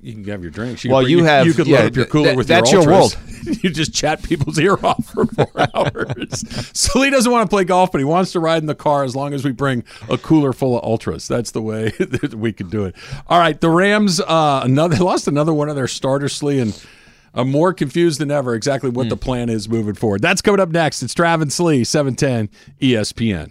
[0.02, 0.84] you can have your drinks.
[0.84, 2.46] You Well, could, you have- You could yeah, load up your th- cooler that- with
[2.46, 3.62] that's your your ultras.
[3.64, 6.44] you just chat people's ear off for four hours.
[6.78, 9.04] so he doesn't want to play golf, but he wants to ride in the car
[9.04, 11.26] as long as we bring a cooler full of ultras.
[11.26, 12.94] That's the way that we can do it.
[13.28, 16.84] All right, the Rams uh, another lost another one of their starters, Sli, and
[17.32, 20.20] I'm more confused than ever exactly what the plan is moving forward.
[20.20, 21.02] That's coming up next.
[21.02, 22.50] It's Travis Sli, E 710
[22.80, 23.50] ESPN.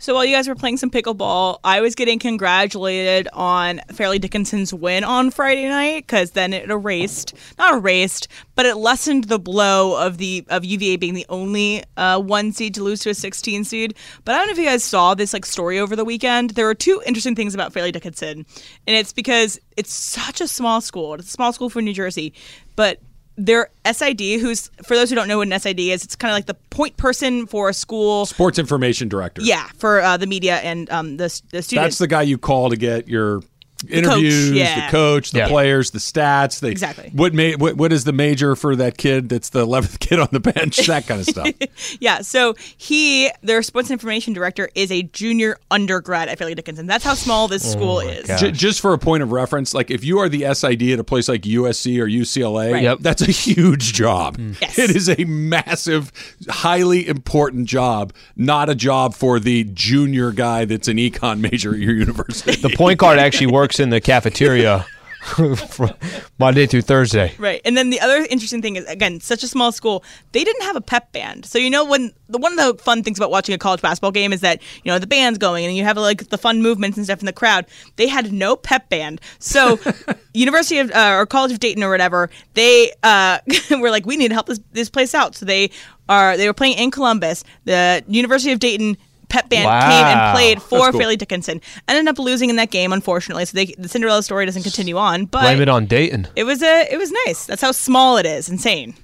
[0.00, 4.72] So while you guys were playing some pickleball, I was getting congratulated on Fairleigh Dickinson's
[4.72, 10.00] win on Friday night because then it erased, not erased, but it lessened the blow
[10.00, 13.64] of the of UVA being the only uh, one seed to lose to a 16
[13.64, 13.96] seed.
[14.24, 16.50] But I don't know if you guys saw this like story over the weekend.
[16.50, 18.46] There are two interesting things about Fairleigh Dickinson,
[18.86, 21.14] and it's because it's such a small school.
[21.14, 22.34] It's a small school for New Jersey,
[22.76, 23.00] but
[23.38, 26.36] their SID, who's for those who don't know what an SID is, it's kind of
[26.36, 28.26] like the point person for a school.
[28.26, 29.42] Sports information director.
[29.42, 31.72] Yeah, for uh, the media and um, the the students.
[31.72, 33.42] That's the guy you call to get your
[33.88, 34.86] interviews, yeah.
[34.86, 35.48] the coach, the Yeah.
[35.48, 36.60] players, the stats.
[36.60, 37.10] The, Exactly.
[37.14, 39.28] What, ma- what what is the major for that kid?
[39.28, 40.76] That's the eleventh kid on the bench.
[40.86, 41.48] That kind of stuff.
[42.00, 46.86] Yeah, so he, their sports information director, is a junior undergrad at Fairleigh Dickinson.
[46.86, 48.26] That's how small this Oh school is.
[48.40, 51.04] J- just for a point of reference, like if you are the SID at a
[51.04, 52.82] place like USC or UCLA, Right.
[52.82, 52.98] Yep.
[53.00, 54.38] that's a huge job.
[54.38, 54.60] Mm.
[54.60, 54.78] Yes.
[54.78, 56.12] It is a massive,
[56.48, 61.80] highly important job, not a job for the junior guy that's an econ major at
[61.80, 62.60] your university.
[62.60, 64.86] The point guard actually works in the cafeteria
[65.68, 65.90] from
[66.38, 67.34] Monday through Thursday.
[67.38, 67.60] Right.
[67.64, 70.76] And then the other interesting thing is again, such a small school, they didn't have
[70.76, 71.44] a pep band.
[71.44, 74.12] So you know when the one of the fun things about watching a college basketball
[74.12, 76.96] game is that, you know, the band's going and you have like the fun movements
[76.96, 77.66] and stuff in the crowd.
[77.96, 79.20] They had no pep band.
[79.38, 79.78] So
[80.34, 83.38] University of uh, or College of Dayton or whatever, they uh,
[83.70, 85.34] were like we need to help this this place out.
[85.34, 85.70] So they
[86.08, 87.44] are they were playing in Columbus.
[87.64, 88.96] The University of Dayton
[89.28, 89.80] pep band Wow.
[89.88, 91.00] came and played for That's cool.
[91.00, 91.60] Fairleigh Dickinson.
[91.86, 93.44] Ended up losing in that game unfortunately.
[93.44, 96.28] So they, the Cinderella story doesn't continue on, but Blame it on Dayton.
[96.36, 97.46] it was a it was nice.
[97.46, 98.48] That's how small it is.
[98.48, 98.94] Insane.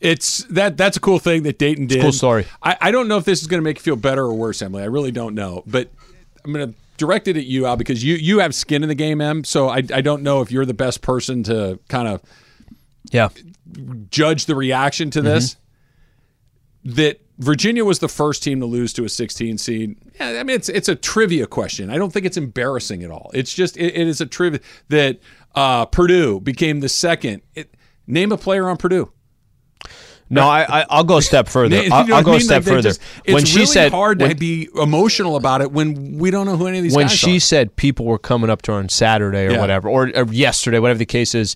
[0.00, 2.00] It's that that's a cool thing that Dayton did.
[2.02, 2.46] cool story.
[2.62, 4.60] I, I don't know if this is going to make you feel better or worse,
[4.60, 4.82] Emily.
[4.82, 5.90] I really don't know, but
[6.44, 8.96] I'm going to direct it at you, Al, because you you have skin in the
[8.96, 9.44] game, Em.
[9.44, 12.20] So I I don't know if you're the best person to kind of
[13.12, 13.28] Yeah.
[14.10, 15.50] judge the reaction to this.
[15.54, 15.61] Mm-hmm.
[16.84, 19.96] That Virginia was the first team to lose to a 16 seed.
[20.20, 21.90] Yeah, I mean it's it's a trivia question.
[21.90, 23.30] I don't think it's embarrassing at all.
[23.34, 25.18] It's just it, it is a trivia that
[25.54, 27.42] uh, Purdue became the second.
[27.54, 27.74] It,
[28.06, 29.12] name a player on Purdue.
[30.30, 31.76] No, I, I I'll go a step further.
[31.82, 32.88] You know I'll, I'll I go a step Like, further.
[32.88, 36.30] just- it's when she really said hard when, to be emotional about it when we
[36.30, 37.40] don't know who any of these when she are.
[37.40, 39.60] said people were coming up to her on Saturday or Yeah.
[39.60, 41.54] whatever, or, or yesterday, whatever the case is,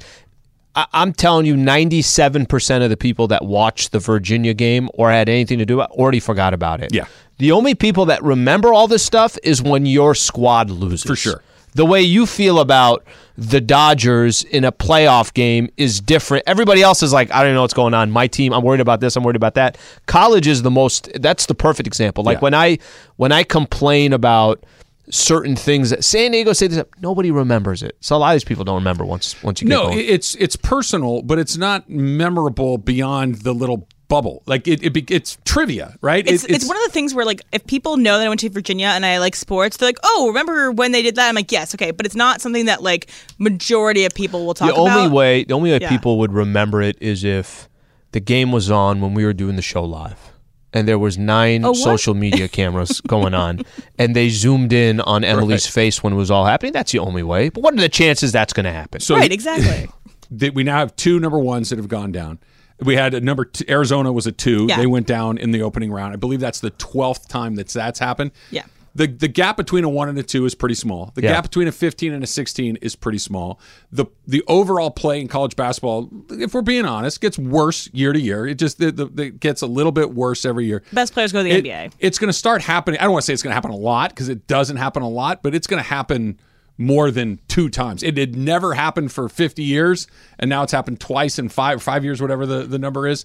[0.76, 5.28] I, I'm telling you, 97% of the people that watched the Virginia game or had
[5.28, 6.94] anything to do with it already forgot about it.
[6.94, 7.06] Yeah.
[7.38, 11.04] The only people that remember all this stuff is when your squad loses.
[11.04, 11.42] For sure.
[11.74, 13.04] The way you feel about
[13.36, 16.44] the Dodgers in a playoff game is different.
[16.46, 18.10] Everybody else is like, I don't know what's going on.
[18.10, 19.76] My team, I'm worried about this, I'm worried about that.
[20.06, 22.24] College is the most that's the perfect example.
[22.24, 22.40] Like Yeah.
[22.40, 22.78] when I
[23.16, 24.64] when I complain about
[25.10, 27.96] certain things that San Diego say this nobody remembers it.
[28.00, 30.00] So a lot of these people don't remember once once you get no, going.
[30.00, 34.42] it's it's personal, but it's not memorable beyond the little bubble.
[34.46, 36.24] Like it, it be- it's trivia, right?
[36.28, 38.50] It's, it's one of the things where like if people know that I went to
[38.50, 41.28] Virginia and I like sports, they're like, oh, remember when they did that?
[41.28, 44.68] I'm like, yes, okay, but it's not something that like majority of people will talk
[44.68, 45.10] the only about.
[45.12, 45.88] way the only way Yeah.
[45.88, 47.68] people would remember it is if
[48.12, 50.32] the game was on when we were doing the show live
[50.72, 51.76] and there was nine Oh, what?
[51.78, 53.60] social media cameras going on
[53.98, 55.72] and they zoomed in on Emily's Right.
[55.72, 58.32] face when it was all happening that's the only way but what are the chances
[58.32, 59.88] that's going to happen so right, exactly.
[60.30, 62.38] that we now have two number ones that have gone down.
[62.80, 64.66] We had a number two, Arizona was a two.
[64.68, 64.76] Yeah.
[64.76, 66.12] They went down in the opening round.
[66.12, 68.32] I believe that's the twelfth time that's that's happened.
[68.50, 68.64] Yeah.
[68.96, 71.12] The the gap between a one and a two is pretty small.
[71.14, 71.32] The Yeah.
[71.34, 73.60] gap between a fifteen and a sixteen is pretty small.
[73.92, 78.20] The the overall play in college basketball, if we're being honest, gets worse year to
[78.20, 78.46] year.
[78.46, 80.82] It just the, the, it gets a little bit worse every year.
[80.92, 81.92] Best players go to the It- NBA.
[81.98, 82.98] It's going to start happening.
[83.00, 85.02] I don't want to say it's going to happen a lot because it doesn't happen
[85.02, 86.38] a lot, but it's going to happen
[86.78, 88.02] more than two times.
[88.02, 90.06] It had never happened for 50 years,
[90.38, 93.24] and now it's happened twice in five five years, whatever the, the number is.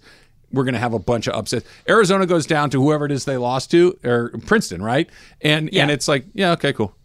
[0.53, 1.67] We're going to have a bunch of upsets.
[1.87, 5.09] Arizona goes down to whoever it is they lost to, or Princeton, right?
[5.41, 5.83] And Yeah.
[5.83, 6.95] and it's like, yeah, okay, cool.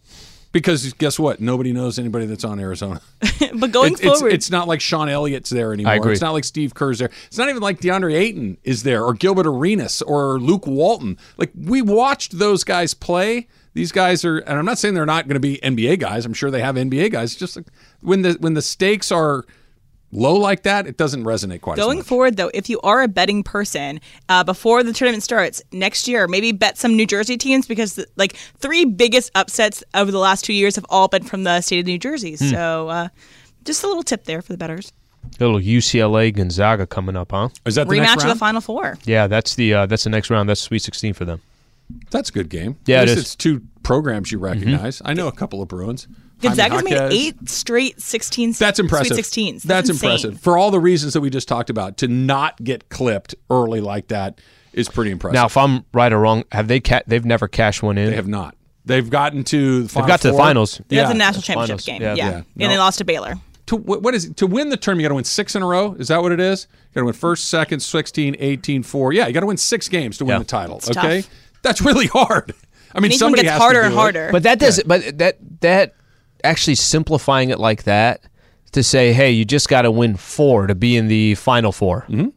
[0.53, 1.39] Because guess what?
[1.39, 3.01] Nobody knows anybody that's on Arizona.
[3.55, 5.93] but going It- forward, it's not like Sean Elliott's there anymore.
[5.93, 6.13] agree.
[6.13, 7.11] It's not like Steve Kerr's there.
[7.27, 11.17] It's not even like DeAndre Ayton is there or Gilbert Arenas or Luke Walton.
[11.37, 13.47] Like we watched those guys play.
[13.73, 16.25] These guys are, and I'm not saying they're not going to be NBA guys.
[16.25, 17.35] I'm sure they have NBA guys.
[17.35, 17.67] Just like
[18.01, 19.45] when the when the stakes are
[20.11, 21.77] low like that, it doesn't resonate quite.
[21.77, 22.07] Going as much.
[22.07, 23.99] forward, though, if you are a betting person,
[24.29, 28.07] uh, before the tournament starts next year, maybe bet some New Jersey teams because the,
[28.15, 31.79] like three biggest upsets over the last two years have all been from the state
[31.79, 32.35] of New Jersey.
[32.35, 32.49] Hmm.
[32.49, 33.07] So, uh,
[33.65, 34.93] just a little tip there for the betters.
[35.39, 38.35] little UCLA Gonzaga coming up huh Is that the Rematch next of the?
[38.35, 38.97] Final Four.
[39.03, 41.41] yeah that's the uh, that's the next round that's Sweet 16 for them
[42.11, 42.77] That's a good game.
[42.85, 43.23] Yeah, At least is.
[43.23, 45.01] It's two programs you recognize.
[45.03, 46.07] I know a couple of Bruins.
[46.41, 49.15] Gonzaga's Jaime made eight straight 16 That's impressive.
[49.25, 49.63] Sweet 16s.
[49.63, 50.09] That's, insane.
[50.11, 51.97] impressive for all the reasons that we just talked about.
[51.97, 54.39] To not get clipped early like that
[54.73, 55.33] is pretty impressive.
[55.33, 58.09] Now, if I'm right or wrong, have they ca- they've never cashed one in?
[58.11, 58.55] they have not.
[58.85, 60.41] They've gotten to the final They've got to the four.
[60.41, 60.77] finals.
[60.77, 61.09] That's Yeah.
[61.11, 61.85] a national championship finals.
[61.85, 62.01] game.
[62.01, 62.13] Yeah.
[62.15, 62.35] Yeah, Yeah.
[62.37, 62.67] and No.
[62.69, 63.35] they lost to Baylor.
[63.65, 64.37] to what is it?
[64.37, 66.31] to win the term you got to win six in a row is that what
[66.31, 69.45] it is you got to win first second 16 18 4 yeah you got to
[69.45, 70.39] win six games to win Yeah.
[70.39, 71.29] the title It's okay tough.
[71.63, 72.53] that's really hard
[72.95, 74.01] i mean And somebody gets has harder to and do it.
[74.01, 74.29] harder.
[74.31, 74.87] But that doesn't.
[74.87, 75.95] but that that
[76.43, 78.21] actually simplifying it like that
[78.73, 82.05] to say, hey, you just got to win four to be in the final 4
[82.09, 82.27] Mm-hmm.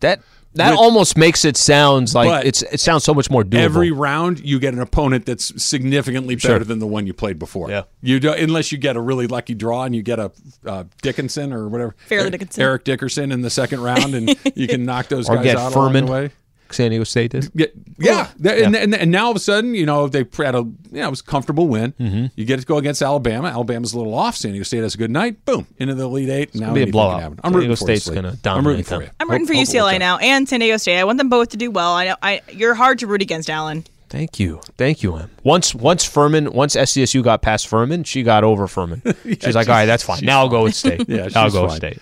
[0.00, 0.20] That
[0.54, 3.58] that With- almost makes it sounds like it's it sounds so much more doable.
[3.60, 6.58] every round you get an opponent that's significantly better Sure.
[6.60, 7.82] than the one you played before Yeah.
[8.00, 10.32] you do unless you get a really lucky draw and you get a
[10.66, 12.62] uh, dickinson or whatever Fairleigh Er- Dickinson.
[12.62, 15.74] eric dickerson in the second round and you can knock those or guys get out
[15.74, 16.30] along the way
[16.70, 17.50] San Diego State did.
[17.54, 17.66] Yeah,
[17.98, 18.28] yeah.
[18.40, 20.74] That- And, and, and now all of a sudden, you know, they had a, you
[20.92, 21.92] know, it was a comfortable win.
[22.00, 22.26] Mm-hmm.
[22.34, 23.48] You get to go against Alabama.
[23.48, 24.36] Alabama's a little off.
[24.36, 25.44] San Diego State has a good night.
[25.44, 26.54] Boom, into the Elite Eight.
[26.54, 27.38] Now be a blowout.
[27.44, 28.14] I'm San Diego you, State's Sli.
[28.14, 29.10] gonna dominate I'm dominate rooting for you.
[29.20, 29.98] I'm rooting for hope UCLA out.
[29.98, 30.98] now and San Diego State.
[30.98, 31.92] I want them both to do well.
[31.92, 33.84] I know I you're hard to root against, Alan.
[34.08, 35.30] Thank you, thank you, Em.
[35.42, 39.02] Once once Furman, once SDSU got past Furman, she got over Furman.
[39.24, 40.24] she's like, all right, that's fine.
[40.24, 41.04] Now I'll go with State.
[41.08, 41.72] Yeah, I'll she's go with.
[41.72, 41.98] State.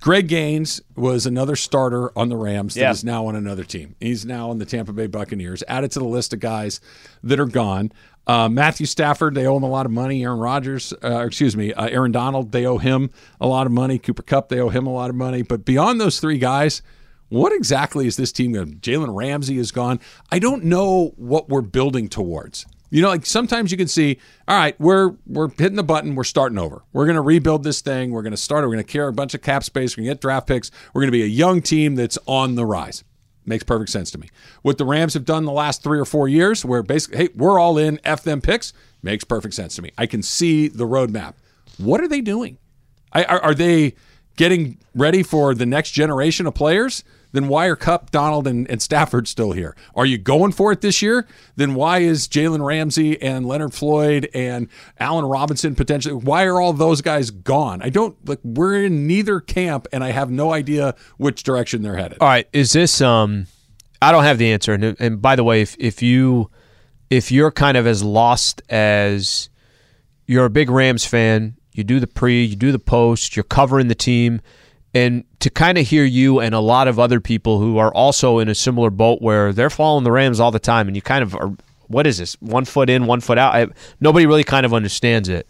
[0.00, 2.90] Greg Gaines was another starter on the Rams that Yeah.
[2.92, 3.96] is now on another team.
[4.00, 6.80] He's now on the Tampa Bay Buccaneers, added to the list of guys
[7.24, 7.90] that are gone.
[8.26, 10.22] Uh, Matthew Stafford, they owe him a lot of money.
[10.22, 13.98] Aaron Rodgers, uh, excuse me, uh, Aaron Donald, they owe him a lot of money.
[13.98, 15.42] Cooper Kupp, they owe him a lot of money.
[15.42, 16.82] But beyond those three guys,
[17.30, 18.76] what exactly is this team going?
[18.80, 19.98] Jalen Ramsey is gone.
[20.30, 22.66] I don't know what we're building towards.
[22.90, 26.24] You know, like sometimes you can see, all right, we're we're hitting the button, we're
[26.24, 26.82] starting over.
[26.92, 28.10] We're going to rebuild this thing.
[28.10, 28.64] We're going to start.
[28.64, 29.96] We're going to carry a bunch of cap space.
[29.96, 30.70] We're going to get draft picks.
[30.94, 33.04] We're going to be a young team that's on the rise.
[33.44, 34.28] Makes perfect sense to me.
[34.62, 37.58] What the Rams have done the last three or four years, where basically, hey, we're
[37.58, 38.72] all in, f them picks,
[39.02, 39.90] makes perfect sense to me.
[39.96, 41.34] I can see the roadmap.
[41.78, 42.58] What are they doing?
[43.12, 43.94] I, are, are they
[44.36, 47.04] getting ready for the next generation of players?
[47.32, 49.76] Then why are Kupp, Donald, and, and Stafford still here?
[49.94, 51.26] Are you going for it this year?
[51.56, 54.68] Then why is Jalen Ramsey and Leonard Floyd and
[54.98, 56.14] Allen Robinson potentially?
[56.14, 57.82] Why are all those guys gone?
[57.82, 58.40] I don't like.
[58.42, 62.18] We're in neither camp, and I have no idea which direction they're headed.
[62.20, 63.00] All right, is this?
[63.00, 63.46] Um,
[64.00, 64.72] I don't have the answer.
[64.72, 66.50] And, and by the way, if if you
[67.10, 69.50] if you're kind of as lost as
[70.26, 73.88] you're a big Rams fan, you do the pre, you do the post, you're covering
[73.88, 74.40] the team,
[74.94, 78.38] and to kind of hear you and a lot of other people who are also
[78.38, 81.22] in a similar boat where they're following the Rams all the time, and you kind
[81.22, 81.52] of are.
[81.88, 82.34] What is this?
[82.40, 83.54] One foot in, one foot out.
[83.54, 83.66] I,
[83.98, 85.48] nobody really kind of understands it.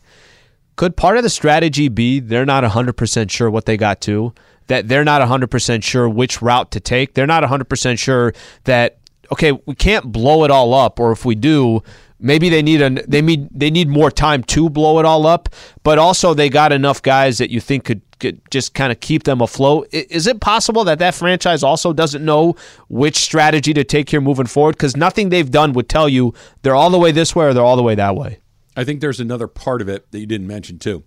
[0.76, 4.32] Could part of the strategy be they're not 100% sure what they got to?
[4.68, 7.14] That they're not 100% sure which route to take?
[7.14, 8.32] They're not 100% sure
[8.62, 8.98] that,
[9.32, 11.82] okay, we can't blow it all up, or if we do,
[12.20, 15.48] maybe they need a, they need they need more time to blow it all up,
[15.82, 19.24] but also they got enough guys that you think could, could just kind of keep
[19.24, 19.88] them afloat.
[19.92, 22.56] Is it possible that that franchise also doesn't know
[22.88, 24.76] which strategy to take here moving forward?
[24.76, 27.64] Because nothing they've done would tell you they're all the way this way or they're
[27.64, 28.38] all the way that way.
[28.76, 31.04] I think there's another part of it that you didn't mention too.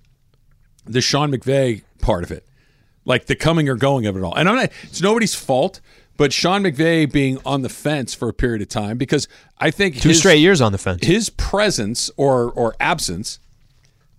[0.86, 2.46] The Sean McVay part of it,
[3.06, 4.36] like the coming or going of it all.
[4.36, 4.72] And I'm not.
[4.84, 5.80] It's nobody's fault,
[6.22, 10.00] but Sean McVay being on the fence for a period of time because I think
[10.00, 11.04] Two his, straight years on the fence.
[11.04, 13.40] his presence or or absence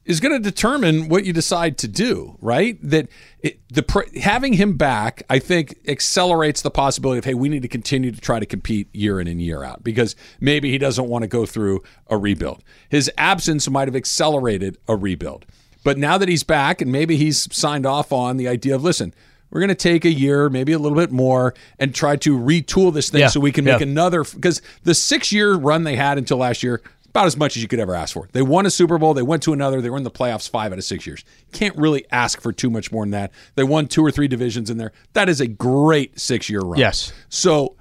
[0.05, 2.77] is going to determine what you decide to do, right?
[2.83, 3.07] That
[3.39, 3.85] it, the
[4.21, 8.21] having him back, I think, accelerates the possibility of hey, we need to continue to
[8.21, 11.47] try to compete year in and year out because maybe he doesn't want to go
[11.47, 12.65] through a rebuild.
[12.89, 15.47] His absence might have accelerated a rebuild,
[15.85, 19.15] but now that he's back and maybe he's signed off on the idea of listen.
[19.53, 22.93] We're going to take a year, maybe a little bit more, and try to retool
[22.93, 23.87] this thing Yeah, so we can make yeah.
[23.87, 24.25] another.
[24.25, 26.81] Because the six year run they had until last year,
[27.11, 28.27] about as much as you could ever ask for.
[28.33, 30.73] They won a Super Bowl, they went to another, they were in the playoffs five
[30.73, 31.23] out of six years.
[31.53, 33.33] Can't really ask for too much more than that.
[33.55, 34.93] They won two or three divisions in there.
[35.13, 36.79] That is a great six year run.
[36.79, 37.13] Yes.
[37.29, 37.77] So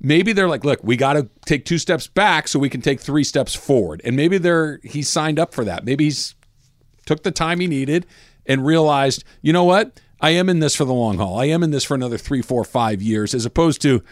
[0.00, 3.00] maybe they're like, look, we got to take two steps back so we can take
[3.00, 4.00] three steps forward.
[4.04, 5.84] And maybe they're he's signed up for that.
[5.84, 6.36] Maybe he's
[7.06, 8.06] took the time he needed
[8.46, 10.00] and realized, you know what?
[10.26, 11.38] I am in this for the long haul.
[11.38, 14.02] I am in this for another three, four, five years, as opposed to,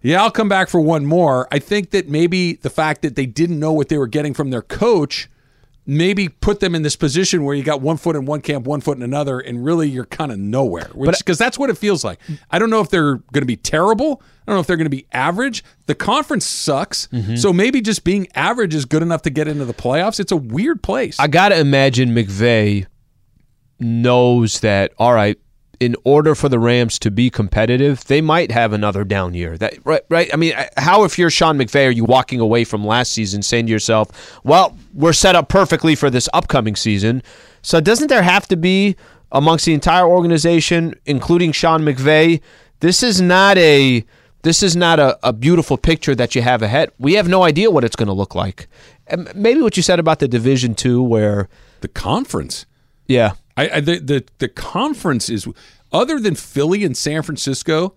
[0.00, 1.48] yeah, I'll come back for one more.
[1.50, 4.50] I think that maybe the fact that they didn't know what they were getting from
[4.50, 5.28] their coach
[5.88, 8.80] maybe put them in this position where you got one foot in one camp, one
[8.80, 10.90] foot in another, and really you're kind of nowhere.
[11.20, 12.20] Because that's what it feels like.
[12.50, 14.20] I don't know if they're going to be terrible.
[14.22, 15.64] I don't know if they're going to be average.
[15.86, 17.06] The conference sucks.
[17.08, 17.36] Mm-hmm.
[17.36, 20.18] So maybe just being average is good enough to get into the playoffs.
[20.18, 21.18] It's a weird place.
[21.20, 22.86] I got to imagine McVay
[23.78, 25.38] knows that, all right,
[25.80, 29.56] in order for the Rams to be competitive, they might have another down year.
[29.58, 30.30] That right, right.
[30.32, 33.42] I mean, uh, how if you're Sean McVay, are you walking away from last season
[33.42, 37.22] saying to yourself, "Well, we're set up perfectly for this upcoming season"?
[37.62, 38.96] So doesn't there have to be
[39.32, 42.40] amongst the entire organization, including Sean McVay,
[42.80, 44.04] this is not a
[44.42, 46.90] This is not a, a beautiful picture that you have ahead.
[46.98, 48.68] We have no idea what it's going to look like.
[49.08, 51.48] And maybe what you said about the division two, where
[51.80, 52.64] the conference.
[53.08, 55.48] Yeah, I, I the, the the conference is
[55.92, 57.94] other than Philly and San Francisco,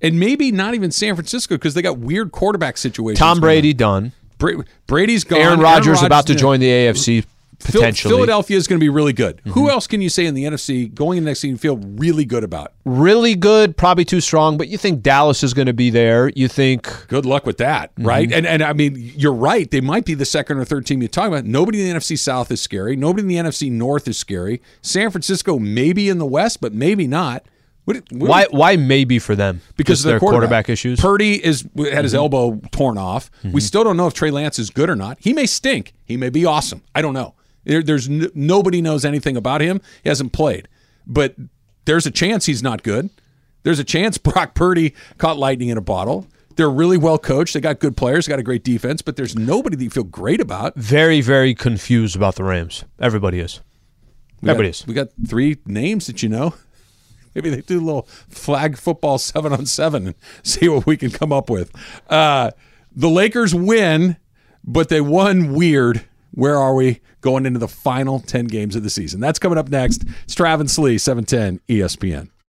[0.00, 3.18] and maybe not even San Francisco because they got weird quarterback situations.
[3.18, 4.12] Tom Brady done.
[4.38, 5.40] Bra- Brady's gone.
[5.40, 7.24] Aaron Rodgers about to join the AFC
[7.64, 8.12] potentially.
[8.14, 9.38] Philadelphia is going to be really good.
[9.38, 9.50] Mm-hmm.
[9.50, 12.24] Who else can you say in the NFC going in the next season feel really
[12.24, 12.72] good about?
[12.84, 16.30] Really good, probably too strong, but you think Dallas is going to be there.
[16.34, 18.06] You think good luck with that, mm-hmm.
[18.06, 18.32] right?
[18.32, 19.70] And and I mean, you're right.
[19.70, 21.44] They might be the second or third team you talk about.
[21.44, 22.96] Nobody in the NFC South is scary.
[22.96, 24.62] Nobody in the NFC North is scary.
[24.80, 27.44] San Francisco maybe in the West, but maybe not.
[27.84, 28.46] What, what why?
[28.50, 29.60] Why maybe for them?
[29.76, 30.66] Because of their quarterback.
[30.66, 30.68] quarterback.
[30.68, 31.00] issues.
[31.00, 32.16] Purdy is had his mm-hmm.
[32.16, 33.30] elbow torn off.
[33.38, 33.52] Mm-hmm.
[33.52, 35.18] We still don't know if Trey Lance is good or not.
[35.20, 35.92] He may stink.
[36.04, 36.82] He may be awesome.
[36.94, 37.34] I don't know.
[37.64, 39.80] There, there's n- nobody knows anything about him.
[40.02, 40.68] He hasn't played,
[41.06, 41.36] but
[41.84, 43.10] there's a chance he's not good.
[43.62, 46.26] There's a chance Brock Purdy caught lightning in a bottle.
[46.56, 47.54] They're really well coached.
[47.54, 48.26] They got good players.
[48.26, 50.74] They got a great defense, but there's nobody that you feel great about.
[50.76, 52.84] Very, very confused about the Rams.
[52.98, 53.60] Everybody is.
[54.42, 54.86] We Everybody got, is.
[54.86, 56.54] We got three names that you know.
[57.34, 61.10] Maybe they do a little flag football seven on seven and see what we can
[61.10, 61.72] come up with.
[62.10, 62.50] Uh,
[62.94, 64.18] the Lakers win,
[64.62, 66.04] but they won weird.
[66.32, 69.20] Where are we going into the final 10 games of the season?
[69.20, 70.04] That's coming up next.
[70.24, 72.28] It's Travis Sli, 710 ESPN.